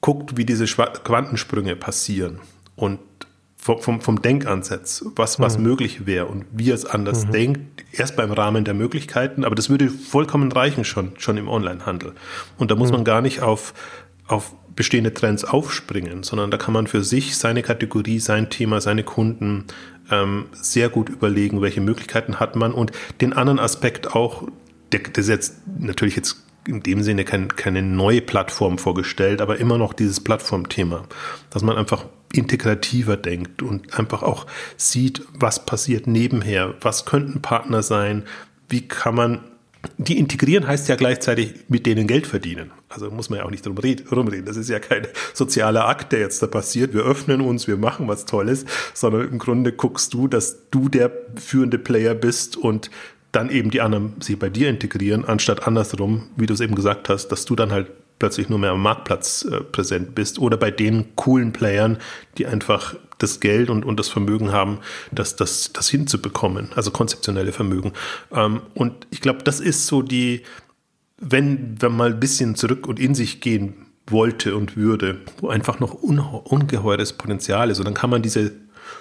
[0.00, 2.40] guckt, wie diese Quantensprünge passieren
[2.74, 3.00] und
[3.56, 5.64] vom, vom, vom Denkansatz, was, was mhm.
[5.64, 7.32] möglich wäre und wie es anders mhm.
[7.32, 12.12] denkt, erst beim Rahmen der Möglichkeiten, aber das würde vollkommen reichen schon, schon im Onlinehandel.
[12.58, 12.96] Und da muss mhm.
[12.96, 13.74] man gar nicht auf,
[14.28, 19.02] auf bestehende Trends aufspringen, sondern da kann man für sich seine Kategorie, sein Thema, seine
[19.02, 19.64] Kunden
[20.10, 24.46] ähm, sehr gut überlegen, welche Möglichkeiten hat man und den anderen Aspekt auch,
[24.92, 29.58] der, der ist jetzt natürlich jetzt in dem Sinne kein, keine neue Plattform vorgestellt, aber
[29.58, 31.04] immer noch dieses Plattformthema,
[31.50, 34.46] dass man einfach integrativer denkt und einfach auch
[34.76, 38.24] sieht, was passiert nebenher, was könnten Partner sein,
[38.68, 39.40] wie kann man
[39.98, 42.70] die integrieren heißt ja gleichzeitig mit denen Geld verdienen.
[42.88, 44.44] Also muss man ja auch nicht drum rumreden.
[44.46, 46.94] Das ist ja kein sozialer Akt, der jetzt da passiert.
[46.94, 48.64] Wir öffnen uns, wir machen was Tolles,
[48.94, 52.90] sondern im Grunde guckst du, dass du der führende Player bist und
[53.32, 57.08] dann eben die anderen sich bei dir integrieren, anstatt andersrum, wie du es eben gesagt
[57.08, 60.70] hast, dass du dann halt plötzlich nur mehr am Marktplatz äh, präsent bist oder bei
[60.70, 61.98] den coolen Playern,
[62.38, 64.78] die einfach das Geld und, und das Vermögen haben,
[65.12, 67.92] das, das, das hinzubekommen, also konzeptionelle Vermögen.
[68.32, 70.42] Ähm, und ich glaube, das ist so die,
[71.18, 75.80] wenn wenn mal ein bisschen zurück und in sich gehen wollte und würde, wo einfach
[75.80, 77.78] noch ungeheures Potenzial ist.
[77.78, 78.52] Und dann kann man diese,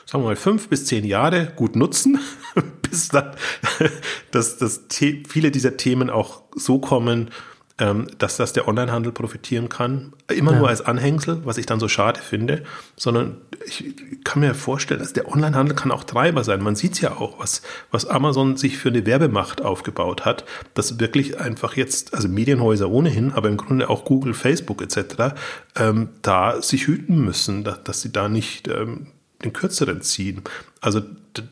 [0.05, 2.19] sagen wir mal, fünf bis zehn Jahre gut nutzen,
[2.81, 3.35] bis dann,
[4.31, 4.85] dass, dass
[5.27, 7.29] viele dieser Themen auch so kommen,
[7.77, 10.13] ähm, dass das der Onlinehandel profitieren kann.
[10.33, 10.59] Immer ja.
[10.59, 12.63] nur als Anhängsel, was ich dann so schade finde,
[12.95, 16.63] sondern ich kann mir vorstellen, dass der Onlinehandel kann auch Treiber sein.
[16.63, 17.61] Man sieht es ja auch, was,
[17.91, 23.33] was Amazon sich für eine Werbemacht aufgebaut hat, dass wirklich einfach jetzt, also Medienhäuser ohnehin,
[23.33, 25.35] aber im Grunde auch Google, Facebook etc.,
[25.75, 29.07] ähm, da sich hüten müssen, dass, dass sie da nicht ähm,
[29.43, 30.43] den kürzeren ziehen.
[30.79, 31.01] Also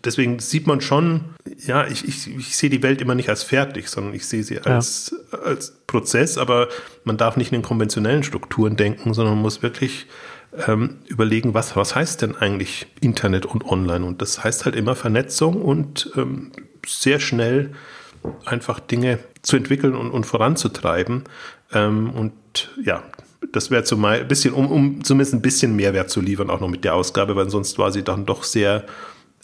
[0.05, 3.89] deswegen sieht man schon, ja, ich, ich, ich sehe die Welt immer nicht als fertig,
[3.89, 5.39] sondern ich sehe sie als, ja.
[5.39, 6.67] als Prozess, aber
[7.03, 10.07] man darf nicht in den konventionellen Strukturen denken, sondern man muss wirklich
[10.67, 14.05] ähm, überlegen, was, was heißt denn eigentlich Internet und Online?
[14.05, 16.51] Und das heißt halt immer Vernetzung und ähm,
[16.85, 17.71] sehr schnell
[18.45, 21.23] einfach Dinge zu entwickeln und, und voranzutreiben.
[21.73, 22.33] Ähm, und
[22.83, 23.03] ja,
[23.51, 26.69] das wäre zumal ein bisschen, um, um zumindest ein bisschen Mehrwert zu liefern, auch noch
[26.69, 28.85] mit der Ausgabe, weil sonst war sie dann doch sehr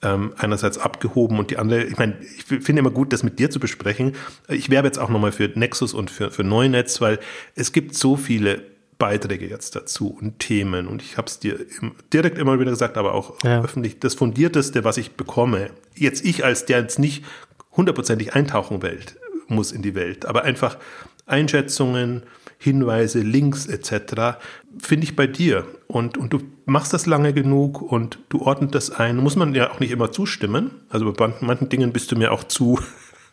[0.02, 3.50] ähm, einerseits abgehoben und die andere, ich meine, ich finde immer gut, das mit dir
[3.50, 4.16] zu besprechen.
[4.47, 7.20] Ich werbe jetzt auch nochmal für Nexus und für, für Neunetz, weil
[7.56, 8.62] es gibt so viele
[8.97, 11.58] Beiträge jetzt dazu und Themen und ich habe es dir
[12.12, 13.64] direkt immer wieder gesagt, aber auch ja.
[13.64, 17.24] öffentlich, das Fundierteste, was ich bekomme, jetzt ich als der jetzt nicht
[17.76, 19.16] hundertprozentig eintauchen Welt,
[19.47, 20.78] muss in die Welt, aber einfach
[21.26, 22.24] Einschätzungen,
[22.62, 24.38] Hinweise, Links etc.
[24.80, 25.66] finde ich bei dir.
[25.88, 29.16] Und, und du machst das lange genug und du ordnest das ein.
[29.18, 30.72] Muss man ja auch nicht immer zustimmen.
[30.89, 32.78] Also bei manchen Dingen bist du mir auch zu,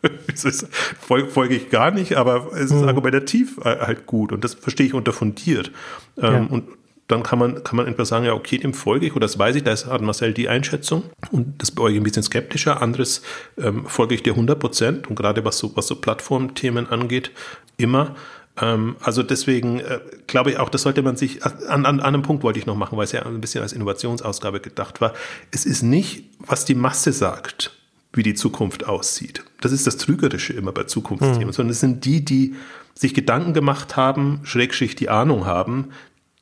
[0.33, 2.87] folge ich gar nicht, aber es ist mhm.
[2.87, 5.71] argumentativ halt gut und das verstehe ich unter fundiert.
[6.17, 6.47] Ähm, ja.
[6.49, 6.63] Und
[7.09, 9.55] dann kann man, kann man etwas sagen, ja, okay, dem folge ich oder das weiß
[9.55, 12.81] ich, da hat Marcel die Einschätzung und das bei euch ein bisschen skeptischer.
[12.81, 13.21] Anderes
[13.57, 17.31] ähm, folge ich dir 100 Prozent und gerade was so, was so Plattformthemen angeht,
[17.77, 18.15] immer.
[18.59, 22.21] Ähm, also deswegen äh, glaube ich auch, das sollte man sich, an, an, an einem
[22.21, 25.13] Punkt wollte ich noch machen, weil es ja ein bisschen als Innovationsausgabe gedacht war.
[25.51, 27.71] Es ist nicht, was die Masse sagt,
[28.13, 29.43] wie die Zukunft aussieht.
[29.61, 31.53] Das ist das Trügerische immer bei Zukunftsthemen, mhm.
[31.53, 32.55] sondern es sind die, die
[32.95, 35.89] sich Gedanken gemacht haben, Schrägschicht die Ahnung haben,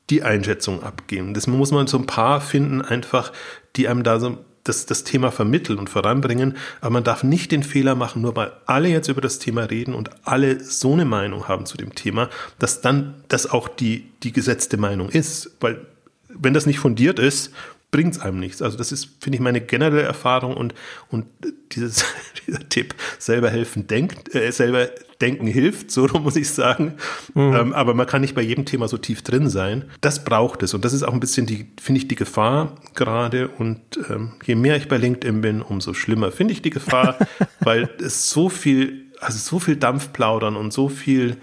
[0.08, 1.34] die Einschätzung abgeben.
[1.34, 3.32] Das muss man so ein paar finden, einfach,
[3.74, 4.38] die einem da so
[4.68, 6.56] das, das Thema vermitteln und voranbringen.
[6.80, 9.94] Aber man darf nicht den Fehler machen, nur weil alle jetzt über das Thema reden
[9.94, 14.32] und alle so eine Meinung haben zu dem Thema, dass dann das auch die, die
[14.32, 15.56] gesetzte Meinung ist.
[15.60, 15.86] Weil
[16.28, 17.52] wenn das nicht fundiert ist,
[17.90, 18.62] bringt es einem nichts.
[18.62, 20.74] Also das ist, finde ich, meine generelle Erfahrung und,
[21.08, 21.26] und
[21.72, 22.04] dieses,
[22.46, 24.88] dieser Tipp, selber helfen, denkt, äh, selber
[25.20, 26.94] denken hilft, so muss ich sagen.
[27.34, 27.54] Mhm.
[27.54, 29.84] Ähm, aber man kann nicht bei jedem Thema so tief drin sein.
[30.00, 30.74] Das braucht es.
[30.74, 33.48] Und das ist auch ein bisschen die, finde ich, die Gefahr gerade.
[33.48, 37.16] Und ähm, je mehr ich bei LinkedIn bin, umso schlimmer finde ich die Gefahr,
[37.60, 41.36] weil es so viel, also so viel Dampf plaudern und so viel,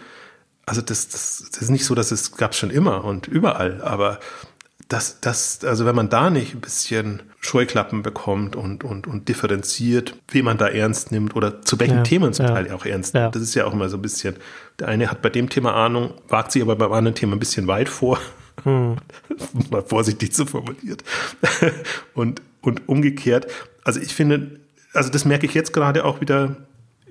[0.66, 4.20] also das, das, das ist nicht so, dass es gab schon immer und überall, aber
[4.94, 10.16] das, das, also wenn man da nicht ein bisschen Scheuklappen bekommt und, und, und differenziert,
[10.30, 12.54] wen man da ernst nimmt oder zu welchen ja, Themen zum ja.
[12.54, 13.24] Teil auch ernst nimmt.
[13.24, 13.32] Ja.
[13.32, 14.36] Das ist ja auch immer so ein bisschen,
[14.78, 17.66] der eine hat bei dem Thema Ahnung, wagt sich aber beim anderen Thema ein bisschen
[17.66, 18.20] weit vor.
[18.64, 18.98] Hm.
[19.72, 21.04] Mal vorsichtig zu formuliert.
[22.14, 23.48] und, und umgekehrt.
[23.84, 24.60] Also ich finde,
[24.94, 26.56] also das merke ich jetzt gerade auch wieder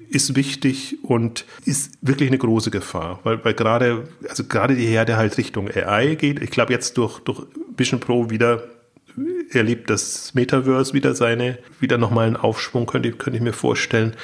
[0.09, 5.16] ist wichtig und ist wirklich eine große Gefahr, weil, weil gerade, also gerade die Herde
[5.16, 6.43] halt Richtung AI geht.
[6.43, 7.47] Ich glaube jetzt durch, durch
[7.77, 8.64] Vision Pro wieder
[9.51, 14.14] erlebt das Metaverse wieder seine, wieder nochmal einen Aufschwung, könnte, könnte ich mir vorstellen.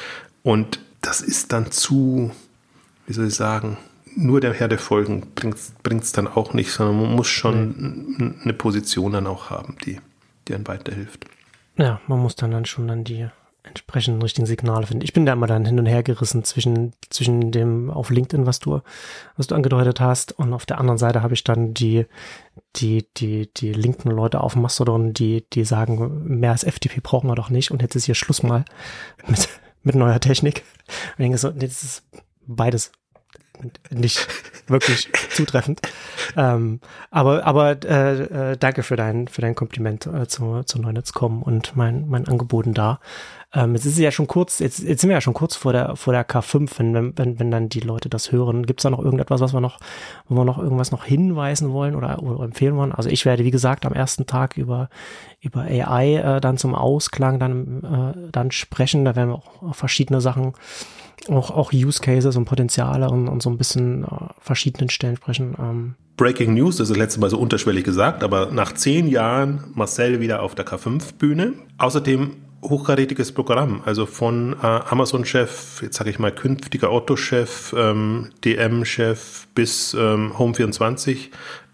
[0.42, 2.30] Und das ist dann zu,
[3.06, 3.76] wie soll ich sagen,
[4.16, 8.34] nur der Herde folgen bringt es dann auch nicht, sondern man muss schon nee.
[8.42, 10.00] eine Position dann auch haben, die,
[10.46, 11.26] die einem weiterhilft.
[11.76, 13.28] Ja, man muss dann, dann schon dann die
[13.68, 15.04] entsprechenden richtigen Signale finden.
[15.04, 18.58] Ich bin da immer dann hin und her gerissen zwischen, zwischen dem auf LinkedIn, was
[18.58, 18.80] du,
[19.36, 22.06] was du angedeutet hast, und auf der anderen Seite habe ich dann die,
[22.76, 27.34] die, die, die linken Leute auf Mastodon, die, die sagen, mehr als FTP brauchen wir
[27.34, 28.64] doch nicht und jetzt ist hier Schluss mal
[29.26, 29.48] mit,
[29.82, 30.64] mit neuer Technik.
[30.86, 32.02] Und ich denke so, das ist
[32.46, 32.92] beides
[33.90, 34.26] nicht
[34.68, 35.80] wirklich zutreffend.
[36.36, 40.80] Ähm, aber aber äh, äh, danke für dein für dein Kompliment äh, zu, zu
[41.12, 43.00] kommen und mein mein Angeboten da.
[43.54, 45.72] Ähm, jetzt ist es ja schon kurz, jetzt, jetzt sind wir ja schon kurz vor
[45.72, 48.66] der, vor der K5, wenn, wenn, wenn dann die Leute das hören.
[48.66, 49.78] Gibt es da noch irgendetwas, was wir noch,
[50.28, 52.92] wo wir noch irgendwas noch hinweisen wollen oder, oder empfehlen wollen?
[52.92, 54.90] Also ich werde, wie gesagt, am ersten Tag über,
[55.40, 59.06] über AI äh, dann zum Ausklang dann, äh, dann sprechen.
[59.06, 60.52] Da werden wir auch verschiedene Sachen
[61.28, 64.08] auch, auch Use Cases und Potenziale und, und so ein bisschen äh,
[64.40, 65.56] verschiedenen Stellen sprechen.
[65.58, 65.94] Ähm.
[66.16, 70.20] Breaking News, das ist das letzte Mal so unterschwellig gesagt, aber nach zehn Jahren Marcel
[70.20, 71.54] wieder auf der K5-Bühne.
[71.78, 72.32] Außerdem
[72.62, 79.94] hochkarätiges Programm, also von äh, Amazon-Chef, jetzt sage ich mal künftiger Otto-Chef, ähm, DM-Chef bis
[79.94, 81.28] ähm, Home24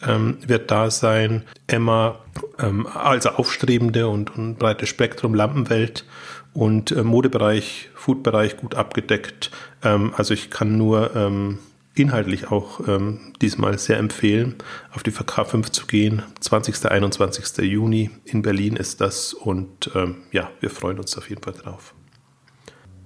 [0.07, 1.43] ähm, wird da sein.
[1.67, 2.21] Emma
[2.59, 6.05] ähm, als aufstrebende und, und breites Spektrum Lampenwelt
[6.53, 9.51] und äh, Modebereich, Foodbereich gut abgedeckt.
[9.83, 11.59] Ähm, also ich kann nur ähm,
[11.95, 14.57] inhaltlich auch ähm, diesmal sehr empfehlen,
[14.93, 16.23] auf die VK5 zu gehen.
[16.41, 16.91] 20.
[16.91, 17.65] 21.
[17.65, 21.95] Juni in Berlin ist das und ähm, ja, wir freuen uns auf jeden Fall drauf.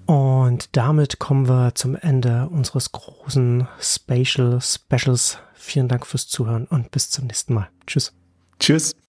[0.07, 5.39] Und damit kommen wir zum Ende unseres großen Spatial Specials.
[5.53, 7.69] Vielen Dank fürs Zuhören und bis zum nächsten Mal.
[7.87, 8.15] Tschüss.
[8.59, 8.97] Tschüss.